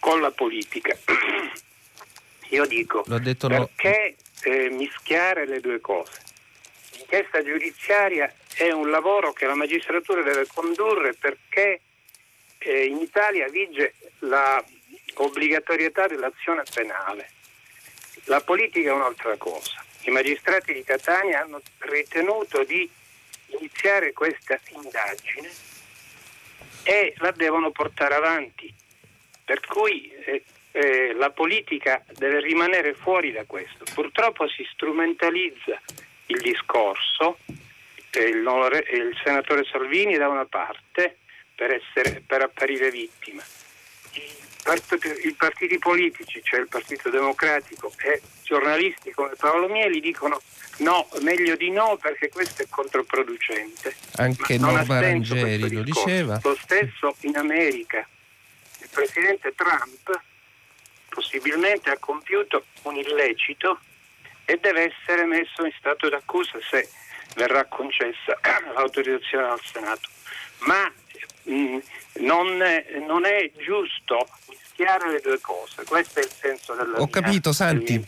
[0.00, 0.96] con la politica.
[2.50, 4.52] Io dico perché no.
[4.52, 6.20] eh, mischiare le due cose?
[6.96, 11.80] L'inchiesta giudiziaria è un lavoro che la magistratura deve condurre perché
[12.58, 14.64] eh, in Italia vige la
[15.24, 17.30] obbligatorietà dell'azione penale.
[18.24, 19.84] La politica è un'altra cosa.
[20.02, 22.88] I magistrati di Catania hanno ritenuto di
[23.58, 25.50] iniziare questa indagine
[26.82, 28.72] e la devono portare avanti.
[29.44, 33.84] Per cui eh, eh, la politica deve rimanere fuori da questo.
[33.94, 35.80] Purtroppo si strumentalizza
[36.26, 37.38] il discorso,
[38.10, 41.18] eh, il, il senatore Salvini da una parte
[41.54, 43.42] per, essere, per apparire vittima
[45.22, 50.40] i partiti politici, cioè il Partito Democratico e giornalisti come Paolo Mieli dicono
[50.78, 53.94] no, meglio di no perché questo è controproducente.
[54.16, 56.40] Anche Norma Rangeri lo diceva.
[56.42, 58.06] Lo stesso in America.
[58.80, 60.20] Il presidente Trump
[61.08, 63.80] possibilmente ha compiuto un illecito
[64.44, 66.88] e deve essere messo in stato d'accusa se
[67.34, 68.38] verrà concessa
[68.74, 70.08] l'autorizzazione al Senato.
[70.58, 70.92] Ma
[71.42, 71.78] mh, mm,
[72.20, 72.46] non,
[73.06, 75.84] non è giusto mischiare le due cose.
[75.84, 78.04] Questo è il senso della Ho capito, Santi.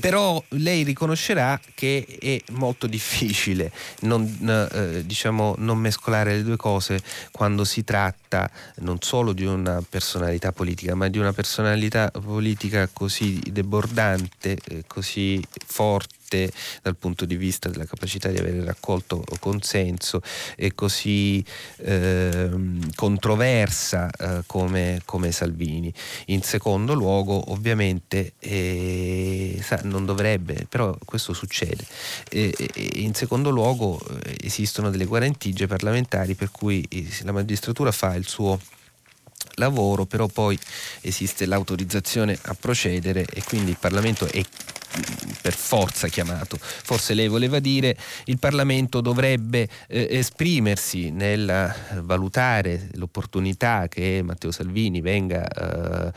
[0.00, 3.70] Però lei riconoscerà che è molto difficile
[4.00, 9.82] non, eh, diciamo, non mescolare le due cose quando si tratta non solo di una
[9.88, 17.24] personalità politica, ma di una personalità politica così debordante, eh, così forte forte dal punto
[17.24, 20.20] di vista della capacità di avere raccolto consenso
[20.56, 21.44] e così
[21.78, 22.50] eh,
[22.94, 25.92] controversa eh, come, come, Salvini.
[26.26, 31.84] In secondo luogo, ovviamente, eh, sa, non dovrebbe, però questo succede.
[32.94, 34.00] in secondo luogo
[34.40, 36.86] esistono delle guarentigie parlamentari per cui
[37.22, 38.58] la magistratura fa il suo
[39.54, 40.58] lavoro, però poi
[41.00, 44.42] esiste l'autorizzazione a procedere e quindi il Parlamento è
[45.40, 46.56] per forza chiamato.
[46.60, 55.00] Forse lei voleva dire il Parlamento dovrebbe eh, esprimersi nel valutare l'opportunità che Matteo Salvini
[55.00, 56.12] venga eh,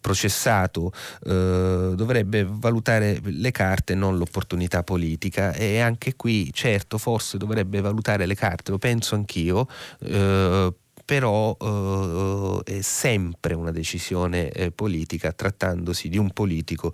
[0.00, 0.92] processato,
[1.24, 8.26] eh, dovrebbe valutare le carte, non l'opportunità politica e anche qui certo forse dovrebbe valutare
[8.26, 9.68] le carte, lo penso anch'io
[10.00, 10.72] eh,
[11.12, 16.90] però eh, è sempre una decisione eh, politica trattandosi di un politico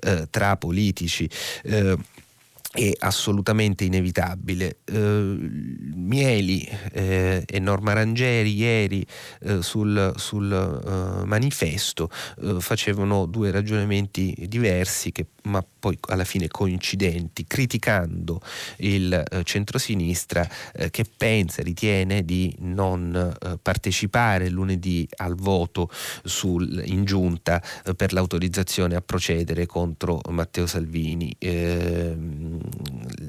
[0.00, 1.30] eh, tra politici
[2.72, 4.78] è assolutamente inevitabile.
[4.84, 5.36] Eh,
[5.94, 9.06] Mieli eh, e Norma Rangeri ieri
[9.42, 12.08] eh, sul, sul manifesto
[12.58, 18.40] facevano due ragionamenti diversi che ma poi alla fine coincidenti, criticando
[18.78, 25.90] il eh, centrosinistra eh, che pensa, ritiene di non eh, partecipare lunedì al voto
[26.24, 31.34] sul, in giunta eh, per l'autorizzazione a procedere contro Matteo Salvini.
[31.38, 32.60] Ehm,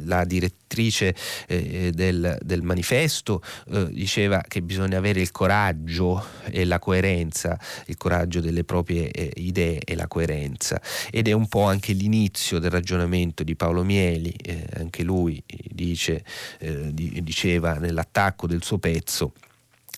[0.05, 1.15] la direttrice
[1.47, 7.97] eh, del, del, manifesto eh, diceva che bisogna avere il coraggio e la coerenza, il
[7.97, 13.43] coraggio delle proprie idee e la coerenza ed è un po' anche l'inizio del ragionamento
[13.43, 16.23] di Paolo Mieli, eh, anche lui dice,
[16.59, 19.33] eh, diceva nell'attacco del suo pezzo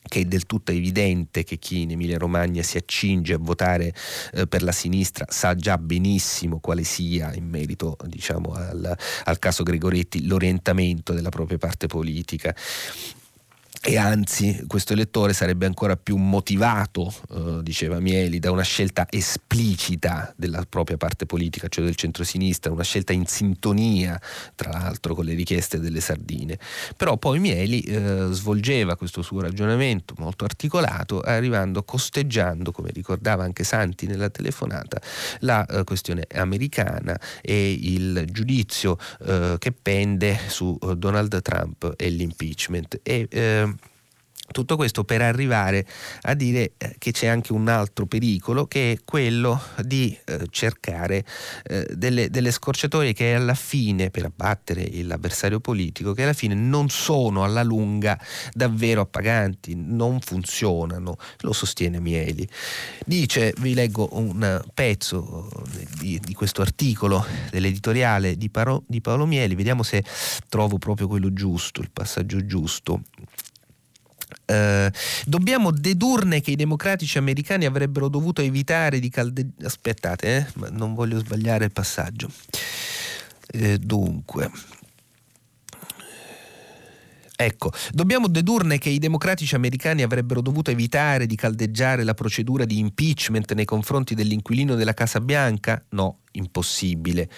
[0.05, 3.93] che è del tutto evidente che chi in Emilia Romagna si accinge a votare
[4.33, 9.63] eh, per la sinistra sa già benissimo quale sia in merito diciamo, al, al caso
[9.63, 12.53] Gregoretti l'orientamento della propria parte politica
[13.85, 20.33] e anzi questo elettore sarebbe ancora più motivato, eh, diceva Mieli, da una scelta esplicita
[20.37, 24.17] della propria parte politica, cioè del centrosinistra, una scelta in sintonia
[24.55, 26.57] tra l'altro con le richieste delle sardine.
[26.95, 33.65] Però poi Mieli eh, svolgeva questo suo ragionamento molto articolato, arrivando, costeggiando, come ricordava anche
[33.65, 35.01] Santi nella telefonata,
[35.39, 42.07] la eh, questione americana e il giudizio eh, che pende su eh, Donald Trump e
[42.07, 43.01] l'impeachment.
[43.03, 43.72] E, eh,
[44.53, 45.85] tutto questo per arrivare
[46.21, 51.25] a dire eh, che c'è anche un altro pericolo che è quello di eh, cercare
[51.63, 56.87] eh, delle, delle, scorciatoie che alla fine, per abbattere l'avversario politico, che alla fine non
[56.89, 58.17] sono alla lunga
[58.53, 62.47] davvero appaganti, non funzionano, lo sostiene Mieli.
[63.05, 65.49] Dice, vi leggo un pezzo
[65.99, 70.03] di, di questo articolo dell'editoriale di, Paro, di Paolo Mieli, vediamo se
[70.47, 73.01] trovo proprio quello giusto, il passaggio giusto.
[74.45, 74.91] Eh,
[75.25, 79.65] dobbiamo dedurne che i democratici americani avrebbero dovuto evitare di caldeggiare.
[79.65, 82.29] Aspettate, eh, non voglio sbagliare il passaggio.
[83.51, 84.51] Eh, dunque.
[87.43, 92.79] Ecco, dobbiamo dedurne che i democratici americani avrebbero dovuto evitare di caldeggiare la procedura di
[92.79, 95.83] impeachment nei confronti dell'inquilino della Casa Bianca?
[95.89, 97.29] No, impossibile.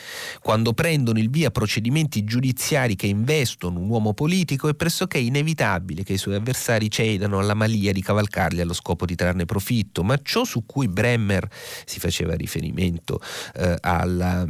[0.41, 6.13] Quando prendono il via procedimenti giudiziari che investono un uomo politico, è pressoché inevitabile che
[6.13, 10.43] i suoi avversari cedano alla malia di cavalcarli allo scopo di trarne profitto, ma ciò
[10.43, 11.47] su cui Bremmer
[11.83, 13.19] si faceva riferimento
[13.55, 14.47] eh, alla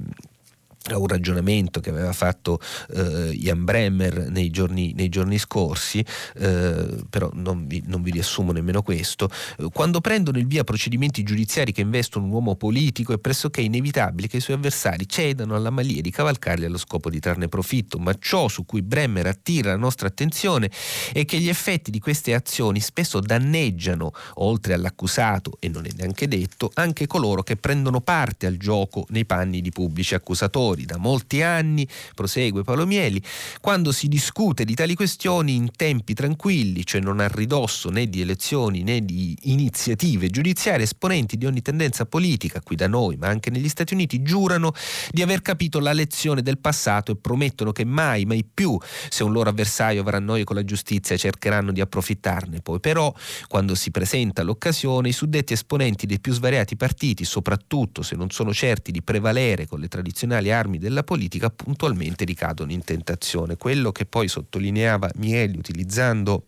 [0.93, 2.59] a un ragionamento che aveva fatto
[2.93, 6.05] eh, Ian Bremmer nei giorni, nei giorni scorsi,
[6.35, 9.29] eh, però non vi, non vi, riassumo nemmeno questo,
[9.73, 14.37] quando prendono il via procedimenti giudiziari che investono un uomo politico è pressoché inevitabile che
[14.37, 18.47] i suoi avversari cedano alla malia di cavalcarli allo scopo di trarne profitto, ma ciò
[18.47, 20.69] su cui Bremmer attira la nostra attenzione
[21.11, 26.27] è che gli effetti di queste azioni spesso danneggiano, oltre all'accusato, e non è neanche
[26.27, 30.97] detto, anche coloro che prendono parte al gioco nei panni di pubblici accusatori fuori da
[30.97, 33.21] molti anni, prosegue Paolo Mieli,
[33.61, 38.19] quando si discute di tali questioni in tempi tranquilli, cioè non a ridosso né di
[38.19, 43.49] elezioni né di iniziative giudiziarie, esponenti di ogni tendenza politica, qui da noi ma anche
[43.49, 44.73] negli Stati Uniti, giurano
[45.11, 48.77] di aver capito la lezione del passato e promettono che mai, mai più,
[49.09, 52.61] se un loro avversario avrà noie con la giustizia, cercheranno di approfittarne.
[52.61, 53.13] Poi però,
[53.47, 58.53] quando si presenta l'occasione, i suddetti esponenti dei più svariati partiti, soprattutto se non sono
[58.53, 63.55] certi di prevalere con le tradizionali armi armi della politica puntualmente ricadono in tentazione.
[63.55, 66.45] Quello che poi sottolineava Mieli utilizzando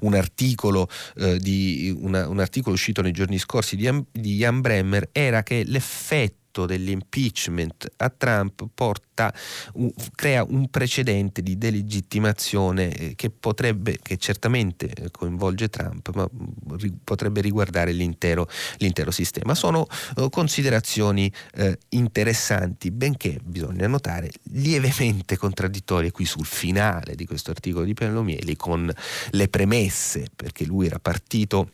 [0.00, 5.08] un articolo, eh, di, una, un articolo, uscito nei giorni scorsi di, di Jan Bremmer
[5.12, 9.34] era che l'effetto effetto dell'impeachment a Trump porta,
[9.74, 16.28] un, crea un precedente di delegittimazione eh, che potrebbe, che certamente eh, coinvolge Trump, ma
[16.32, 18.48] mm, ri, potrebbe riguardare l'intero,
[18.78, 19.54] l'intero sistema.
[19.54, 19.86] Sono
[20.16, 27.84] uh, considerazioni uh, interessanti, benché bisogna notare lievemente contraddittorie qui sul finale di questo articolo
[27.84, 28.90] di Pellomieli con
[29.30, 31.70] le premesse, perché lui era partito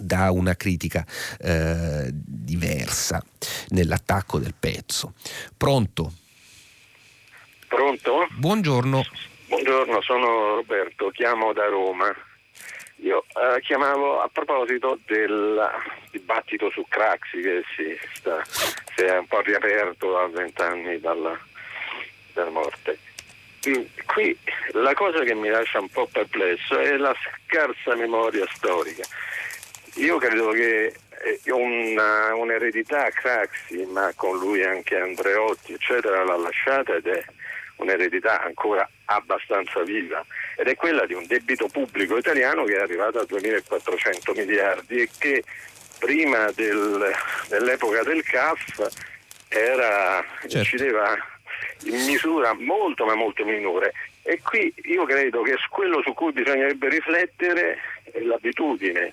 [0.00, 1.04] da una critica
[1.40, 3.22] eh, diversa
[3.68, 5.14] nell'attacco del pezzo.
[5.56, 6.12] Pronto?
[7.68, 8.26] Pronto?
[8.30, 9.04] Buongiorno.
[9.48, 12.14] Buongiorno, sono Roberto, chiamo da Roma.
[13.02, 15.60] Io eh, chiamavo a proposito del
[16.10, 21.38] dibattito su Craxi che si, sta, si è un po' riaperto a vent'anni dalla,
[22.32, 22.98] dalla morte.
[23.68, 24.36] Mm, qui
[24.72, 27.14] la cosa che mi lascia un po' perplesso è la
[27.46, 29.04] scarsa memoria storica.
[29.94, 30.94] Io credo che
[31.46, 37.24] una, un'eredità a Craxi, ma con lui anche Andreotti, eccetera, l'ha lasciata ed è
[37.76, 40.24] un'eredità ancora abbastanza viva
[40.56, 45.08] ed è quella di un debito pubblico italiano che è arrivato a 2.400 miliardi e
[45.16, 45.44] che
[45.98, 47.12] prima del,
[47.48, 48.88] dell'epoca del CAF
[49.48, 50.58] era, certo.
[50.58, 51.16] incideva
[51.84, 56.88] in misura molto ma molto minore e qui io credo che quello su cui bisognerebbe
[56.88, 57.78] riflettere
[58.10, 59.12] è l'abitudine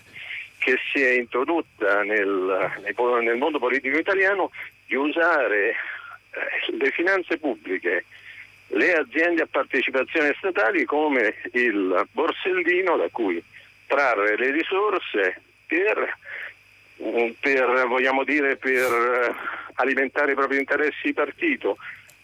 [0.66, 2.82] che si è introdotta nel,
[3.22, 4.50] nel mondo politico italiano
[4.88, 8.06] di usare eh, le finanze pubbliche
[8.70, 13.42] le aziende a partecipazione statali come il borsellino da cui
[13.86, 16.18] trarre le risorse per,
[17.40, 19.36] per, vogliamo dire, per
[19.76, 21.78] alimentare i propri interessi di partito,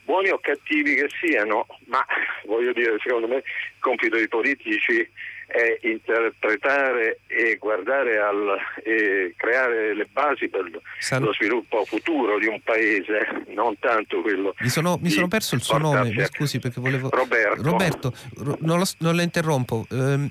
[0.03, 2.03] buoni o cattivi che siano, ma
[2.45, 3.43] voglio dire, secondo me il
[3.77, 5.07] compito dei politici
[5.51, 11.23] è interpretare e guardare al, e creare le basi per San...
[11.23, 14.55] lo sviluppo futuro di un paese, non tanto quello.
[14.59, 17.09] Mi sono, mi sono perso il suo nome, mi scusi perché volevo.
[17.09, 17.61] Roberto.
[17.61, 18.13] Roberto,
[18.59, 19.85] non, lo, non lo interrompo.
[19.89, 20.29] Eh,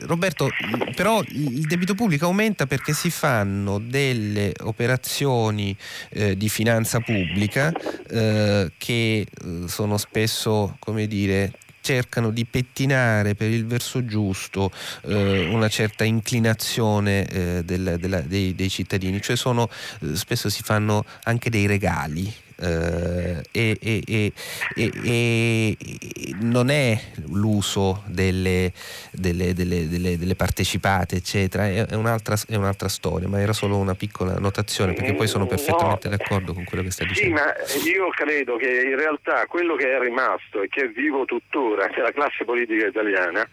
[0.00, 0.48] Roberto,
[0.94, 5.76] però il debito pubblico aumenta perché si fanno delle operazioni
[6.10, 7.72] eh, di finanza pubblica
[8.08, 9.26] eh, che eh,
[9.66, 11.52] sono spesso, come dire,
[11.90, 14.70] cercano di pettinare per il verso giusto
[15.06, 19.68] eh, una certa inclinazione eh, del, della, dei, dei, cittadini, cioè sono,
[20.00, 24.32] eh, spesso si fanno anche dei regali e, e, e,
[24.74, 25.76] e,
[26.40, 26.98] non è
[27.28, 28.72] l'uso delle,
[29.10, 34.38] delle, delle, delle partecipate, eccetera, è, un'altra, è, un'altra, storia, ma era solo una piccola
[34.38, 37.38] notazione perché poi sono perfettamente no, d'accordo con quello che sta dicendo.
[37.38, 37.54] Sì, ma
[37.90, 42.00] io credo che in realtà quello che è rimasto e che è vivo tuttora, che
[42.00, 43.48] la classe politica italiana,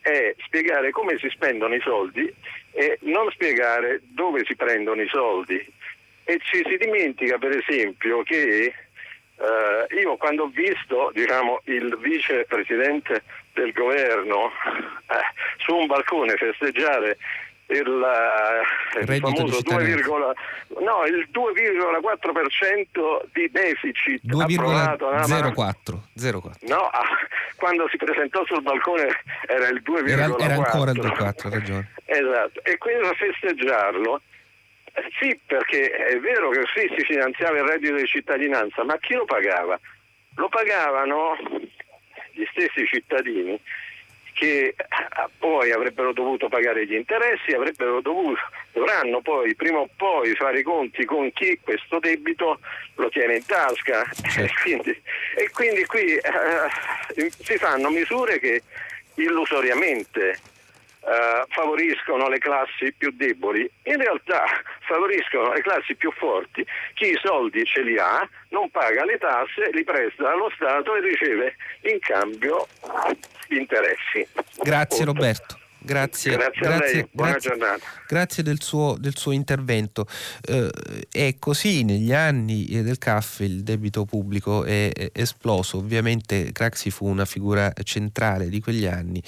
[0.00, 2.32] è spiegare come si spendono i soldi
[2.72, 5.62] e non spiegare dove si prendono i soldi
[6.30, 8.72] e ci si dimentica per esempio che
[9.36, 14.46] eh, io quando ho visto diciamo, il vicepresidente del governo
[15.10, 15.24] eh,
[15.58, 17.18] su un balcone festeggiare
[17.66, 18.02] il,
[18.96, 20.02] eh, il famoso 2,
[20.80, 25.14] no, il 2,4% di deficit 2,04
[26.68, 27.02] no, ah,
[27.56, 29.06] quando si presentò sul balcone
[29.48, 31.92] era il 2,4 era, era ancora il 2,4 ragione.
[32.04, 34.20] Esatto e quindi a festeggiarlo
[35.00, 39.14] eh, sì, perché è vero che sì, si finanziava il reddito di cittadinanza, ma chi
[39.14, 39.78] lo pagava?
[40.36, 41.36] Lo pagavano
[42.32, 43.60] gli stessi cittadini
[44.32, 44.76] che eh,
[45.38, 48.40] poi avrebbero dovuto pagare gli interessi, avrebbero dovuto,
[48.72, 52.58] dovranno poi prima o poi fare i conti con chi questo debito
[52.94, 54.40] lo tiene in tasca certo.
[54.40, 55.02] e, quindi,
[55.36, 58.62] e, quindi, qui eh, si fanno misure che
[59.16, 60.38] illusoriamente
[61.02, 64.44] eh, favoriscono le classi più deboli, in realtà
[64.86, 66.64] favoriscono le classi più forti.
[66.94, 71.00] Chi i soldi ce li ha, non paga le tasse, li presta allo Stato e
[71.00, 72.66] riceve in cambio
[73.48, 74.26] interessi.
[74.62, 75.04] Grazie.
[75.04, 75.59] Roberto.
[75.82, 77.56] Grazie, grazie, grazie, grazie,
[78.06, 80.06] grazie del, suo, del, suo, intervento.
[80.42, 80.70] Eh,
[81.10, 87.06] è così negli anni del CAF il debito pubblico è, è esploso, ovviamente Craxi fu
[87.06, 89.22] una figura centrale di quegli anni,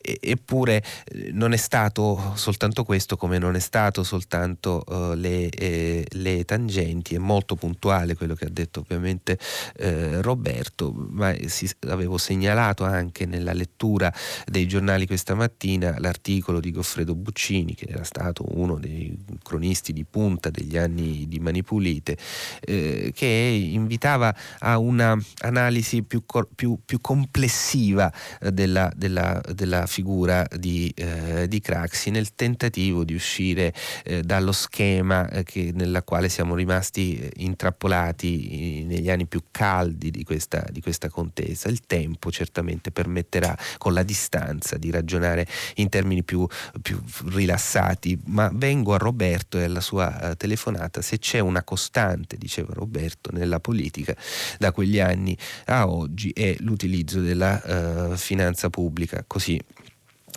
[0.00, 5.50] e, eppure eh, non è stato soltanto questo come non è stato soltanto uh, le,
[5.50, 9.38] eh, le, tangenti, è molto puntuale quello che ha detto ovviamente
[9.76, 14.10] eh, Roberto, ma si, avevo segnalato anche nella lettura
[14.46, 20.04] dei giornali questa mattina l'articolo di Goffredo Buccini, che era stato uno dei cronisti di
[20.04, 22.16] punta degli anni di Manipulite,
[22.60, 26.22] eh, che invitava a un'analisi più,
[26.54, 33.14] più, più complessiva eh, della, della, della, figura di, eh, di, Craxi nel tentativo di
[33.14, 33.72] uscire
[34.04, 40.10] eh, dallo schema eh, che, nella quale siamo rimasti eh, intrappolati negli anni più caldi
[40.10, 41.68] di questa, di questa contesa.
[41.68, 45.46] Il tempo certamente permetterà con la distanza di ragionare
[45.76, 46.46] in in termini più,
[46.82, 52.36] più rilassati, ma vengo a Roberto e alla sua uh, telefonata, se c'è una costante,
[52.36, 54.14] diceva Roberto, nella politica
[54.58, 55.36] da quegli anni
[55.66, 59.60] a oggi è l'utilizzo della uh, finanza pubblica, così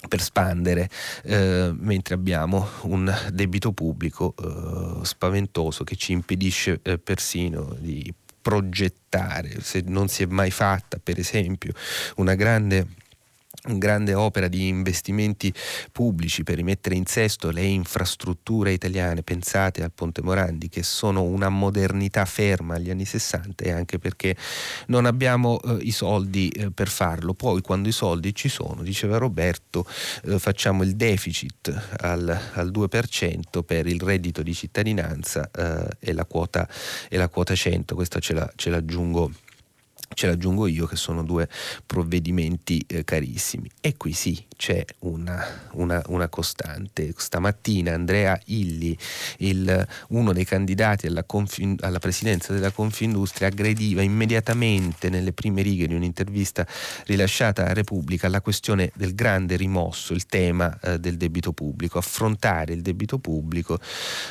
[0.08, 0.90] per spandere,
[1.26, 9.62] eh, mentre abbiamo un debito pubblico eh, spaventoso che ci impedisce eh, persino di progettare,
[9.62, 11.74] se non si è mai fatta per esempio
[12.16, 12.88] una grande
[13.64, 15.54] grande opera di investimenti
[15.92, 21.50] pubblici per rimettere in sesto le infrastrutture italiane, pensate al Ponte Morandi, che sono una
[21.50, 24.36] modernità ferma agli anni 60 e anche perché
[24.88, 27.34] non abbiamo eh, i soldi eh, per farlo.
[27.34, 29.86] Poi quando i soldi ci sono, diceva Roberto,
[30.26, 36.26] eh, facciamo il deficit al, al, 2% per il reddito di cittadinanza eh, e la,
[36.26, 36.68] quota,
[37.10, 39.32] e, la quota, 100, questa ce, la, ce l'aggiungo
[40.14, 41.48] ce l'aggiungo io che sono due
[41.86, 43.70] provvedimenti eh, carissimi.
[43.80, 47.14] E qui sì, c'è una, una, una, costante.
[47.16, 48.98] Stamattina Andrea Illi,
[49.38, 55.88] il, uno dei candidati alla, Confin, alla, presidenza della Confindustria, aggrediva immediatamente nelle prime righe
[55.88, 56.66] di un'intervista
[57.06, 61.98] rilasciata a Repubblica la questione del grande rimosso, il tema eh, del debito pubblico.
[61.98, 63.80] Affrontare il debito pubblico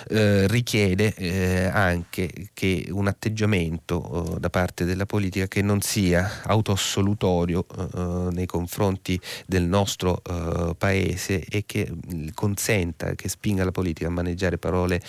[0.08, 6.42] eh, richiede eh, anche che un atteggiamento oh, da parte della politica che non sia
[6.44, 13.70] autoassolutorio eh, nei confronti del nostro uh, paese e che mm, consenta, che spinga la
[13.70, 15.00] politica a maneggiare parole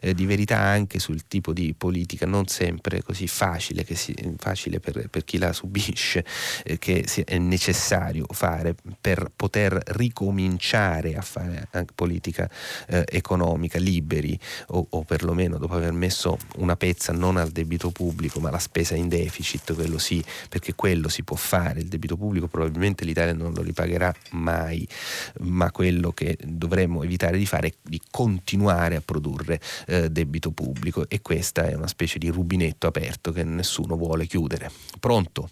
[0.00, 5.08] eh, di verità anche sul tipo di politica non sempre così facile, si, facile per,
[5.08, 6.24] per, chi la subisce,
[6.64, 12.48] eh, che è necessario fare per poter ricominciare a fare anche politica
[12.88, 14.38] eh, economica liberi
[14.68, 18.94] o, o perlomeno dopo aver messo una pezza non al debito pubblico ma alla spesa
[18.94, 20.07] in deficit, quello sì,
[20.48, 24.86] perché quello si può fare, il debito pubblico probabilmente l'Italia non lo ripagherà mai mai,
[25.40, 31.08] ma quello che dovremmo evitare di fare è di continuare a produrre eh, debito pubblico
[31.08, 34.70] e questa è una specie di rubinetto aperto che nessuno vuole chiudere.
[35.00, 35.50] Pronto?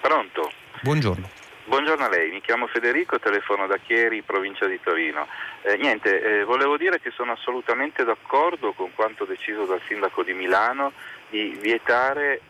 [0.00, 0.52] Pronto.
[0.82, 1.46] Buongiorno.
[1.68, 5.26] Buongiorno a lei, mi chiamo Federico, telefono da Chieri, provincia di Torino.
[5.60, 10.32] Eh, niente, eh, volevo dire che sono assolutamente d'accordo con quanto deciso dal sindaco di
[10.32, 10.92] Milano
[11.28, 12.40] di vietare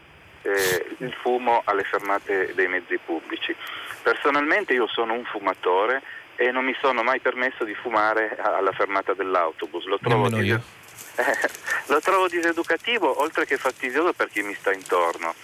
[0.43, 3.55] eh, il fumo alle fermate dei mezzi pubblici.
[4.03, 6.03] Personalmente io sono un fumatore
[6.37, 9.87] e non mi sono mai permesso di fumare alla fermata dell'autobus.
[9.87, 10.61] Lo trovo, dis-
[11.87, 15.35] lo trovo diseducativo oltre che fastidioso per chi mi sta intorno.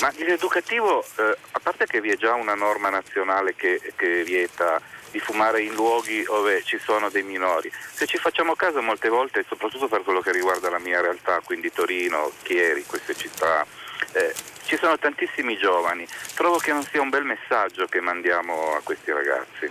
[0.00, 4.80] Ma diseducativo, eh, a parte che vi è già una norma nazionale che, che vieta
[5.10, 7.70] di fumare in luoghi dove ci sono dei minori.
[7.92, 11.72] Se ci facciamo caso molte volte, soprattutto per quello che riguarda la mia realtà, quindi
[11.72, 13.66] Torino, Chieri, queste città,
[14.12, 14.34] eh,
[14.64, 16.06] ci sono tantissimi giovani.
[16.34, 19.70] Trovo che non sia un bel messaggio che mandiamo a questi ragazzi.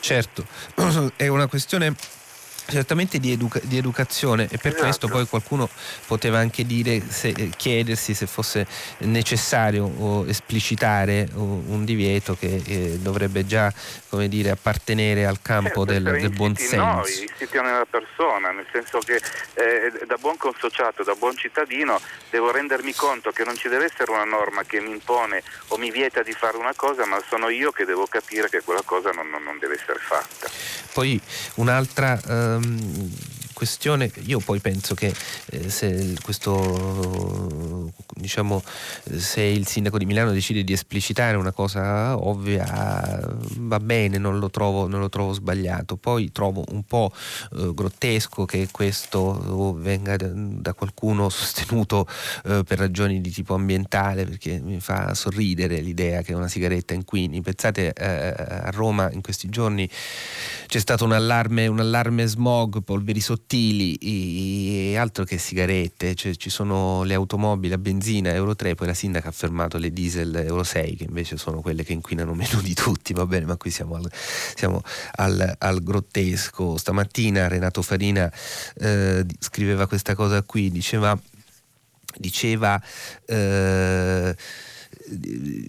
[0.00, 0.44] Certo,
[1.16, 1.94] è una questione
[2.66, 4.82] certamente di, educa- di, educazione e per esatto.
[4.82, 5.68] questo poi qualcuno
[6.06, 8.66] poteva anche dire se, chiedersi se fosse
[8.98, 13.72] necessario esplicitare un divieto che eh, dovrebbe già
[14.14, 16.76] come dire, appartenere al campo certo, del, del buon senso.
[16.76, 19.20] Noi, insiti nella persona, nel senso che
[19.54, 22.00] eh, da buon consociato, da buon cittadino
[22.30, 25.90] devo rendermi conto che non ci deve essere una norma che mi impone o mi
[25.90, 29.28] vieta di fare una cosa, ma sono io che devo capire che quella cosa non,
[29.28, 30.48] non, non deve essere fatta.
[30.92, 31.20] Poi
[31.56, 32.20] un'altra
[32.54, 33.10] ehm,
[33.54, 35.14] questione, io poi penso che
[35.46, 38.62] eh, se questo diciamo
[39.16, 44.50] se il sindaco di Milano decide di esplicitare una cosa ovvia va bene, non lo
[44.50, 45.96] trovo, non lo trovo sbagliato.
[45.96, 47.12] Poi trovo un po'
[47.56, 52.06] eh, grottesco che questo venga da, da qualcuno sostenuto
[52.44, 57.40] eh, per ragioni di tipo ambientale, perché mi fa sorridere l'idea che una sigaretta inquini.
[57.40, 59.88] Pensate eh, a Roma in questi giorni
[60.66, 66.50] c'è stato un allarme, un allarme smog, polveri sottili e altro che sigarette, cioè, ci
[66.50, 70.62] sono le automobili a benzina Euro 3, poi la sindaca ha fermato le diesel Euro
[70.62, 73.96] 6 che invece sono quelle che inquinano meno di tutti, va bene, ma qui siamo
[73.96, 74.10] al,
[74.54, 74.82] siamo
[75.16, 76.76] al, al grottesco.
[76.76, 78.32] Stamattina Renato Farina
[78.78, 81.18] eh, scriveva questa cosa qui, diceva,
[82.18, 82.80] diceva
[83.26, 84.36] eh,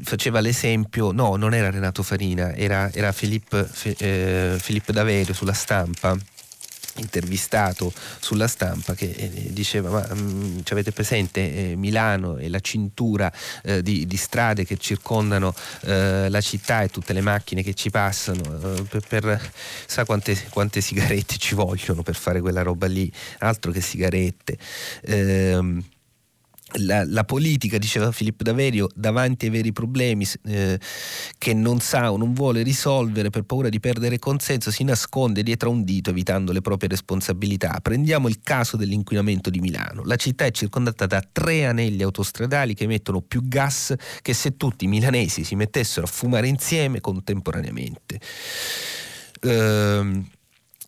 [0.01, 6.17] faceva l'esempio, no, non era Renato Farina, era, era Filippo, eh, Filippo Daverio sulla stampa
[6.97, 12.59] intervistato sulla stampa che eh, diceva ma mm, ci avete presente eh, Milano e la
[12.59, 13.31] cintura
[13.63, 17.89] eh, di, di, strade che circondano eh, la città e tutte le macchine che ci
[17.89, 19.51] passano eh, per, per,
[19.85, 23.11] sa quante, quante, sigarette ci vogliono per fare quella roba lì?
[23.39, 24.57] Altro che sigarette.
[25.03, 25.83] Ehm,
[26.77, 30.79] la, la, politica, diceva Filippo Daverio, davanti ai veri problemi eh,
[31.37, 35.69] che non sa o non vuole risolvere per paura di perdere consenso, si nasconde dietro
[35.69, 37.79] a un dito evitando le proprie responsabilità.
[37.81, 40.03] Prendiamo il caso dell'inquinamento di Milano.
[40.03, 44.85] La città è circondata da tre anelli autostradali che emettono più gas che se tutti
[44.85, 48.19] i milanesi si mettessero a fumare insieme contemporaneamente.
[49.41, 50.25] Ehm,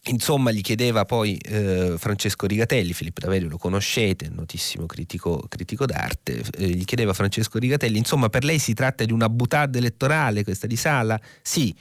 [0.07, 6.43] Insomma, gli chiedeva poi eh, Francesco Rigatelli, Filippo Daverio lo conoscete, notissimo critico, critico d'arte,
[6.57, 10.65] eh, gli chiedeva Francesco Rigatelli, insomma per lei si tratta di una butade elettorale questa
[10.65, 11.19] di Sala?
[11.41, 11.75] Sì,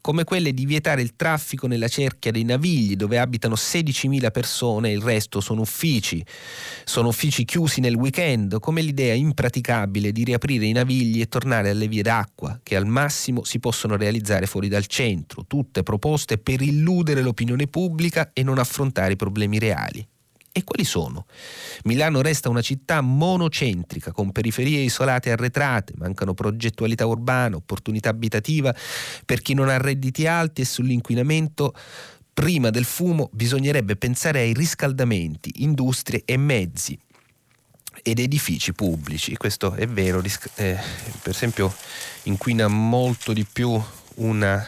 [0.00, 4.92] come quelle di vietare il traffico nella cerchia dei Navigli dove abitano 16.000 persone e
[4.92, 6.24] il resto sono uffici,
[6.84, 11.88] sono uffici chiusi nel weekend, come l'idea impraticabile di riaprire i Navigli e tornare alle
[11.88, 17.22] vie d'acqua che al massimo si possono realizzare fuori dal centro, tutte proposte per illudere
[17.22, 20.06] l'opinione pubblica e non affrontare i problemi reali.
[20.52, 21.26] E quali sono?
[21.84, 28.74] Milano resta una città monocentrica, con periferie isolate e arretrate, mancano progettualità urbana, opportunità abitativa
[29.24, 31.72] per chi non ha redditi alti e sull'inquinamento
[32.34, 36.98] prima del fumo bisognerebbe pensare ai riscaldamenti, industrie e mezzi
[38.02, 39.36] ed edifici pubblici.
[39.36, 40.22] Questo è vero,
[40.56, 40.78] eh,
[41.22, 41.72] per esempio
[42.24, 43.80] inquina molto di più
[44.20, 44.64] una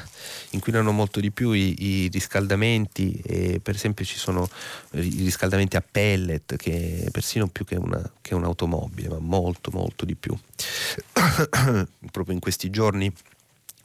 [0.51, 4.49] inquinano molto di più i, i riscaldamenti e per esempio ci sono
[4.93, 10.15] i riscaldamenti a pellet che persino più che, una, che un'automobile, ma molto molto di
[10.15, 10.37] più.
[12.11, 13.13] Proprio in questi giorni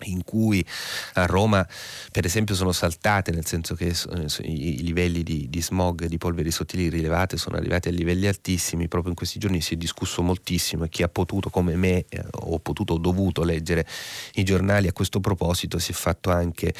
[0.04, 0.66] in cui
[1.14, 1.68] a Roma
[2.12, 3.94] per esempio sono saltate, nel senso che
[4.42, 9.12] i livelli di, di, smog di polveri sottili rilevate sono arrivati a livelli altissimi, proprio
[9.12, 12.60] in questi giorni si è discusso moltissimo e chi ha potuto come me eh, o
[12.60, 13.88] potuto o dovuto leggere
[14.34, 16.74] i giornali a questo proposito si è fatto anche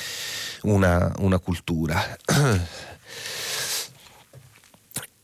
[0.64, 2.18] una, una cultura.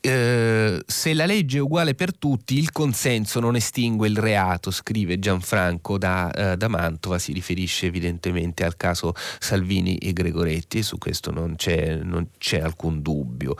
[0.06, 5.18] Eh, se la legge è uguale per tutti, il consenso non estingue il reato, scrive
[5.18, 10.98] Gianfranco da, eh, da Mantova, si riferisce evidentemente al caso Salvini e Gregoretti e su
[10.98, 13.56] questo non c'è, non c'è alcun dubbio.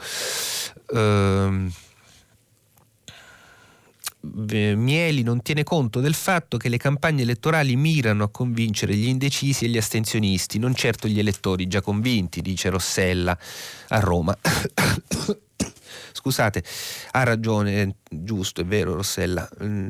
[0.93, 1.71] Eh,
[4.21, 9.65] Mieli non tiene conto del fatto che le campagne elettorali mirano a convincere gli indecisi
[9.65, 13.35] e gli astensionisti, non certo gli elettori già convinti, dice Rossella
[13.87, 14.37] a Roma.
[16.25, 16.63] Scusate,
[17.11, 19.87] ha ragione, giusto, è vero Rossella, mm,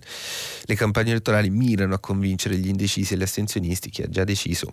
[0.63, 4.69] le campagne elettorali mirano a convincere gli indecisi e gli astensionisti, chi ha già deciso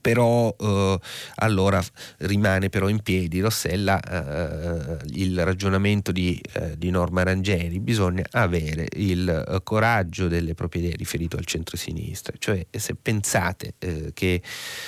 [0.00, 0.98] però eh,
[1.36, 1.82] allora
[2.18, 7.80] rimane però in piedi Rossella eh, il ragionamento di, eh, di, Norma Rangeri.
[7.80, 12.34] Bisogna avere il eh, coraggio delle proprie idee riferito al centro-sinistra.
[12.38, 14.42] Cioè se pensate eh, che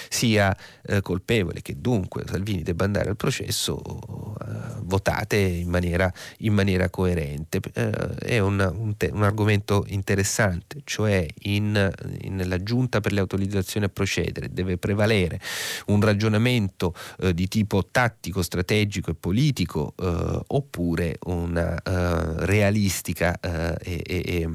[0.09, 4.35] sia eh, colpevole che dunque Salvini debba andare al processo
[4.83, 7.61] votate in maniera, in maniera coerente.
[7.73, 10.83] È un, un, te, un, argomento interessante.
[10.85, 15.39] Cioè in, in, nella giunta per le autorizzazioni a procedere deve prevalere prevalere
[15.86, 23.77] un ragionamento eh, di tipo tattico, strategico e politico eh, oppure una eh, realistica eh,
[23.82, 24.48] e, e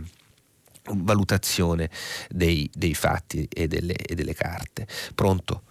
[0.94, 1.90] valutazione
[2.30, 4.88] dei, dei fatti e delle, e delle, carte.
[5.14, 5.62] Pronto?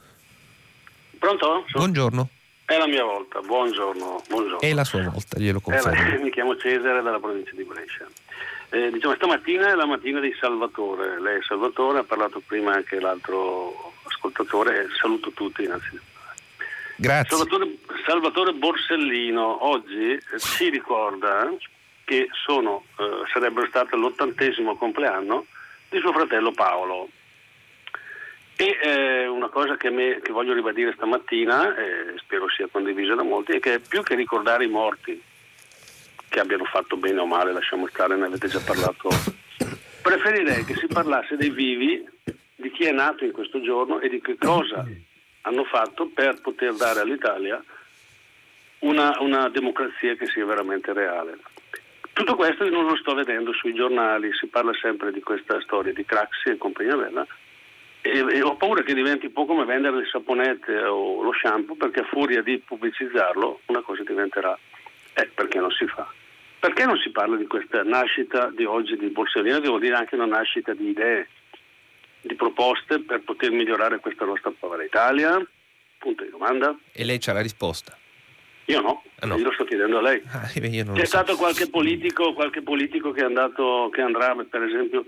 [1.18, 1.64] Pronto?
[1.72, 2.28] Buongiorno.
[2.64, 4.22] È la mia volta, buongiorno.
[4.28, 4.60] buongiorno.
[4.60, 6.14] È la sua volta, glielo confermo.
[6.14, 8.06] Eh, mi chiamo Cesare dalla provincia di Brescia.
[8.72, 11.20] Eh, diciamo, stamattina è la mattina di Salvatore.
[11.20, 13.89] Lei è Salvatore, ha parlato prima anche l'altro
[14.20, 14.88] ascoltatore.
[15.00, 16.08] Saluto tutti innanzitutto.
[16.96, 17.36] Grazie.
[17.36, 21.50] Salvatore, Salvatore Borsellino oggi eh, ci ricorda
[22.04, 25.46] che sono, eh, sarebbe stato l'ottantesimo compleanno
[25.88, 27.08] di suo fratello Paolo.
[28.56, 33.22] E eh, una cosa che, me, che, voglio ribadire stamattina, e spero sia condivisa da
[33.22, 35.18] molti, è che più che ricordare i morti,
[36.28, 39.08] che abbiano fatto bene o male, lasciamo stare, ne avete già parlato,
[40.02, 42.06] preferirei che si parlasse dei vivi
[42.80, 44.86] chi è nato in questo giorno e di che cosa
[45.42, 47.62] hanno fatto per poter dare all'Italia
[48.78, 51.36] una, una democrazia che sia veramente reale.
[52.14, 55.92] Tutto questo io non lo sto vedendo sui giornali, si parla sempre di questa storia
[55.92, 57.26] di Craxi e compagnia bella
[58.00, 61.76] e, e, ho paura che diventi un po' come vendere le saponette o lo shampoo
[61.76, 64.58] perché a furia di pubblicizzarlo una cosa diventerà
[65.12, 66.10] eh, perché non si fa.
[66.58, 70.14] Perché non si parla di questa nascita di oggi di Borsellino, che vuol dire anche
[70.14, 71.28] una nascita di idee,
[72.20, 75.44] di proposte per poter migliorare questa nostra povera Italia?
[75.98, 76.76] Punto di domanda.
[76.92, 77.96] E lei c'ha la risposta?
[78.66, 79.36] Io no, ah, no.
[79.36, 80.22] io lo sto chiedendo a lei.
[80.30, 81.04] Ah, C'è so.
[81.04, 85.04] stato qualche politico, qualche politico che, andato, che andrà, per esempio,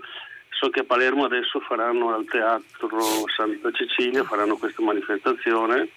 [0.49, 2.99] so che a Palermo adesso faranno al teatro
[3.35, 5.87] Santa Cecilia, faranno questa manifestazione.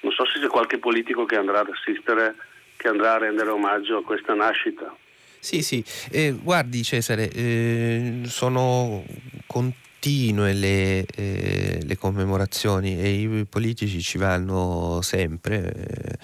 [0.00, 2.34] Non so se c'è qualche politico che andrà ad assistere,
[2.76, 4.94] che andrà a rendere omaggio a questa nascita.
[5.38, 9.04] Sì, sì, eh, guardi Cesare, eh, sono
[9.46, 9.72] con
[10.02, 16.18] continue le, eh, le, commemorazioni e i politici ci vanno sempre,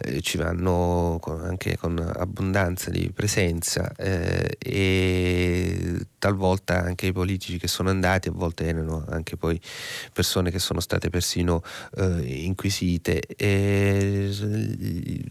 [0.00, 7.58] eh, ci vanno con, anche con abbondanza di presenza eh, e talvolta anche i politici
[7.58, 9.60] che sono andati a volte erano anche poi
[10.12, 11.62] persone che sono state persino
[11.98, 13.20] eh, inquisite.
[13.36, 14.34] E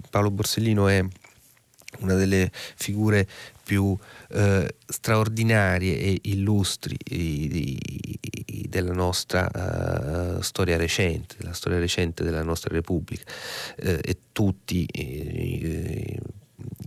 [0.09, 1.05] Paolo Borsellino è
[1.99, 3.27] una delle figure
[3.63, 3.97] più
[4.33, 7.79] eh, straordinarie e illustri di, di,
[8.71, 13.23] della nostra uh, storia recente, della storia recente della nostra Repubblica.
[13.75, 16.17] Eh, e tutti, eh,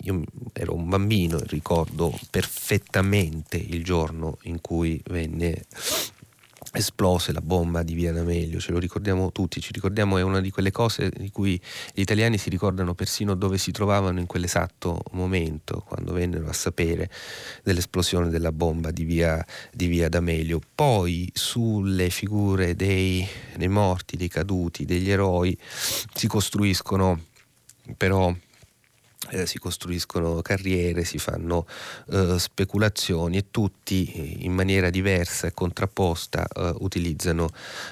[0.03, 0.23] io
[0.53, 5.65] ero un bambino e ricordo perfettamente il giorno in cui venne
[6.75, 10.51] esplose la bomba di Via D'Amelio, ce lo ricordiamo tutti, ci ricordiamo, è una di
[10.51, 11.61] quelle cose di cui
[11.93, 17.09] gli italiani si ricordano persino dove si trovavano in quell'esatto momento, quando vennero a sapere
[17.63, 20.61] dell'esplosione della bomba di Via, di via D'Amelio.
[20.75, 23.27] Poi sulle figure dei,
[23.57, 25.57] dei morti, dei caduti, degli eroi
[26.13, 27.21] si costruiscono
[27.97, 28.35] però
[29.31, 31.67] eh, si costruiscono carriere, si fanno
[32.11, 37.49] eh, speculazioni e tutti eh, in maniera diversa e contrapposta eh, utilizzano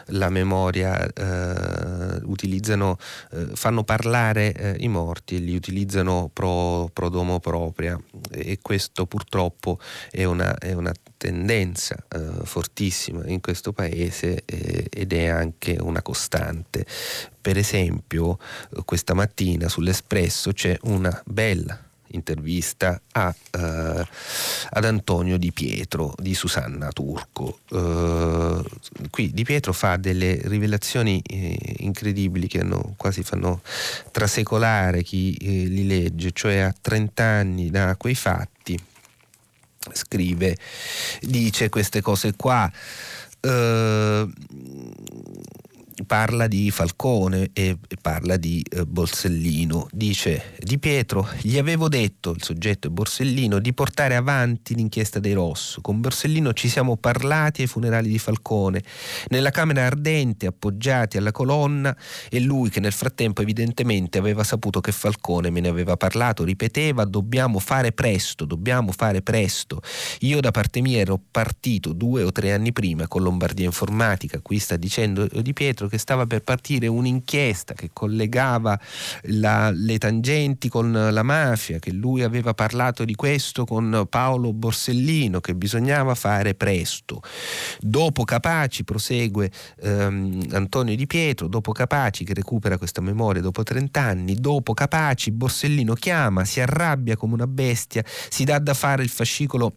[0.06, 2.98] la memoria, eh, utilizzano,
[3.32, 7.98] eh, fanno parlare i morti e li utilizzano pro, pro domo propria.
[8.30, 9.78] E questo purtroppo
[10.10, 11.96] è una, è una tendenza
[12.44, 16.84] fortissima in questo paese ed è anche una costante
[17.42, 18.38] per esempio,
[18.84, 24.06] questa mattina sull'Espresso c'è una bella intervista a, uh,
[24.70, 27.60] ad Antonio Di Pietro di Susanna Turco.
[27.70, 28.62] Uh,
[29.10, 33.62] qui Di Pietro fa delle rivelazioni eh, incredibili che hanno, quasi fanno
[34.10, 38.78] trasecolare chi eh, li legge, cioè a 30 anni da quei fatti
[39.92, 40.56] scrive,
[41.20, 42.70] dice queste cose qua.
[46.06, 49.88] Parla di Falcone e parla di eh, Borsellino.
[49.92, 55.32] Dice Di Pietro, gli avevo detto, il soggetto è Borsellino, di portare avanti l'inchiesta dei
[55.32, 55.80] Rosso.
[55.80, 58.82] Con Borsellino ci siamo parlati ai funerali di Falcone,
[59.28, 61.96] nella camera ardente, appoggiati alla colonna,
[62.28, 67.04] e lui che nel frattempo evidentemente aveva saputo che Falcone me ne aveva parlato, ripeteva
[67.04, 69.80] dobbiamo fare presto, dobbiamo fare presto.
[70.20, 74.58] Io da parte mia ero partito due o tre anni prima con Lombardia Informatica, qui
[74.58, 78.80] sta dicendo Di Pietro che stava per partire un'inchiesta che collegava
[79.24, 85.40] la, le tangenti con la mafia, che lui aveva parlato di questo con Paolo Borsellino,
[85.40, 87.20] che bisognava fare presto.
[87.78, 89.50] Dopo Capaci prosegue
[89.82, 95.30] ehm, Antonio Di Pietro, dopo Capaci che recupera questa memoria dopo 30 anni, dopo Capaci
[95.30, 99.74] Borsellino chiama, si arrabbia come una bestia, si dà da fare il fascicolo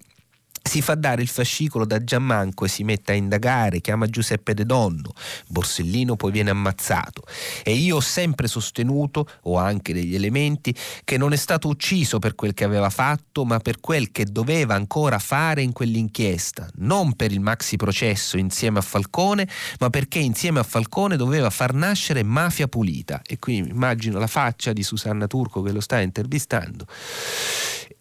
[0.67, 4.65] si fa dare il fascicolo da Giammanco e si mette a indagare, chiama Giuseppe De
[4.65, 5.13] Donno,
[5.47, 7.23] Borsellino poi viene ammazzato.
[7.63, 12.35] E io ho sempre sostenuto, ho anche degli elementi, che non è stato ucciso per
[12.35, 17.31] quel che aveva fatto, ma per quel che doveva ancora fare in quell'inchiesta, non per
[17.31, 19.47] il maxi processo insieme a Falcone,
[19.79, 23.21] ma perché insieme a Falcone doveva far nascere mafia pulita.
[23.25, 26.87] E qui immagino la faccia di Susanna Turco che lo sta intervistando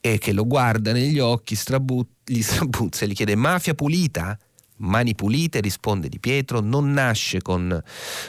[0.06, 4.39] e che lo guarda negli occhi, strabu- gli strabuzza e gli chiede mafia pulita?
[4.76, 7.82] Mani pulite, risponde Di Pietro, non nasce con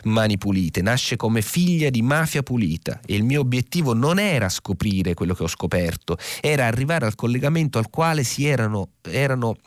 [0.04, 5.14] mani pulite, nasce come figlia di mafia pulita e il mio obiettivo non era scoprire
[5.16, 9.58] quello che ho scoperto, era arrivare al collegamento al quale si erano, erano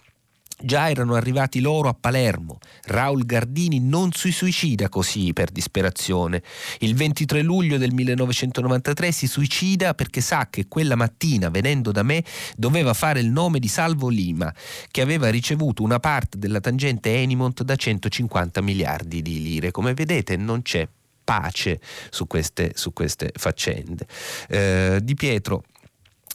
[0.61, 2.59] Già erano arrivati loro a Palermo.
[2.87, 6.43] Raul Gardini non si suicida così per disperazione.
[6.81, 12.25] Il 23 luglio del 1993 si suicida perché sa che quella mattina, venendo da me,
[12.57, 14.53] doveva fare il nome di Salvo Lima,
[14.91, 19.71] che aveva ricevuto una parte della tangente Enimont da 150 miliardi di lire.
[19.71, 20.89] Come vedete non c'è
[21.23, 21.79] pace
[22.11, 24.07] su queste, su queste faccende.
[24.49, 25.63] Eh, di Pietro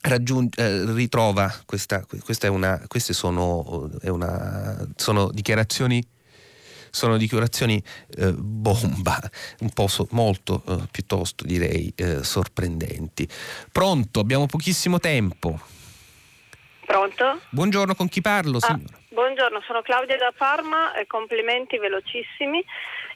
[0.06, 6.06] Raggiung- eh, ritrova questa, questa è una, queste sono, è una, sono dichiarazioni
[6.94, 7.82] sono dichiarazioni
[8.18, 9.18] eh, bomba,
[9.62, 13.28] un po' so, molto eh, piuttosto direi eh, sorprendenti.
[13.72, 15.60] Pronto, abbiamo pochissimo tempo.
[16.86, 17.40] Pronto?
[17.50, 18.60] Buongiorno, con chi parlo?
[18.62, 22.64] Ah, buongiorno, sono Claudia da Parma complimenti velocissimi.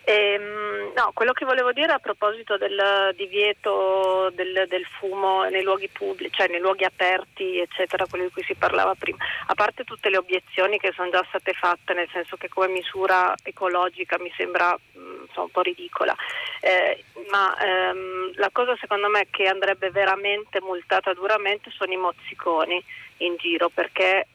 [0.09, 5.89] Ehm, no, quello che volevo dire a proposito del divieto del, del, fumo nei luoghi
[5.89, 9.17] pubblici, cioè nei luoghi aperti, eccetera, quello di cui si parlava prima,
[9.47, 13.35] a parte tutte le obiezioni che sono già state fatte, nel senso che come misura
[13.43, 16.15] ecologica mi sembra mh, mm, un po' ridicola,
[16.61, 22.81] eh, ma ehm, la cosa secondo me che andrebbe veramente multata duramente sono i mozziconi
[23.17, 24.25] in giro, perché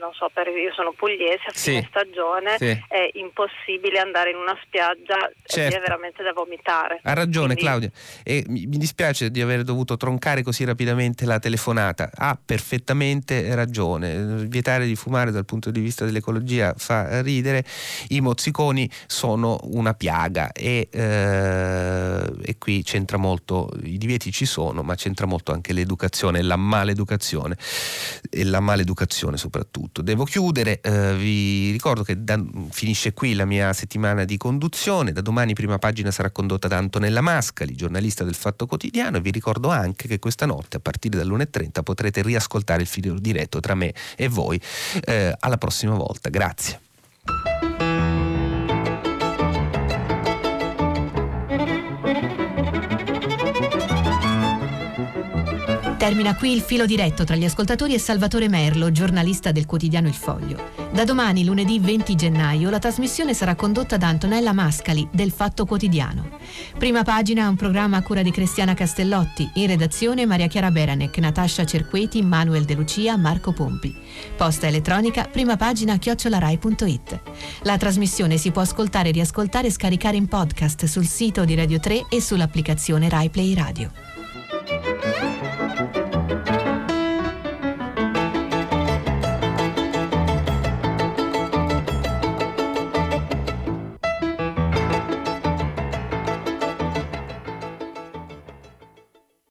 [0.00, 1.70] non so, per, io sono pugliese, a Sì.
[1.70, 2.66] fine stagione Sì.
[2.88, 5.76] è impossibile andare in una spiaggia Certo.
[5.76, 7.00] è veramente da vomitare.
[7.02, 7.90] Ha ragione Quindi- Claudia
[8.24, 12.10] e mi mi dispiace di aver dovuto troncare così rapidamente la telefonata.
[12.14, 14.46] Ha perfettamente ragione.
[14.46, 17.64] Vietare di fumare dal punto di vista dell'ecologia fa ridere.
[18.08, 24.82] I mozziconi sono una piaga e, eh, e qui c'entra molto, i divieti ci sono,
[24.82, 27.56] ma c'entra molto anche l'educazione e la maleducazione
[28.30, 29.89] e la maleducazione soprattutto.
[29.92, 35.20] Devo chiudere, eh, vi ricordo che da- finisce qui la mia settimana di conduzione, da
[35.20, 39.68] domani prima pagina sarà condotta da Antonella Mascali, giornalista del Fatto Quotidiano e vi ricordo
[39.68, 44.28] anche che questa notte a partire dall'1.30 potrete riascoltare il filo diretto tra me e
[44.28, 44.60] voi.
[45.04, 46.80] Eh, alla prossima volta, grazie.
[56.00, 60.14] Termina qui il filo diretto tra gli ascoltatori e Salvatore Merlo, giornalista del quotidiano Il
[60.14, 60.70] Foglio.
[60.94, 66.38] Da domani, lunedì 20 gennaio, la trasmissione sarà condotta da Antonella Mascali del Fatto Quotidiano.
[66.78, 71.66] Prima pagina un programma a cura di Cristiana Castellotti, in redazione Maria Chiara Beranec, Natascia
[71.66, 73.94] Cerqueti, Manuel De Lucia, Marco Pompi.
[74.34, 77.20] Posta elettronica, prima pagina chiocciolarai.it.
[77.64, 82.06] La trasmissione si può ascoltare, riascoltare e scaricare in podcast sul sito di Radio 3
[82.08, 84.09] e sull'applicazione Rai Play Radio.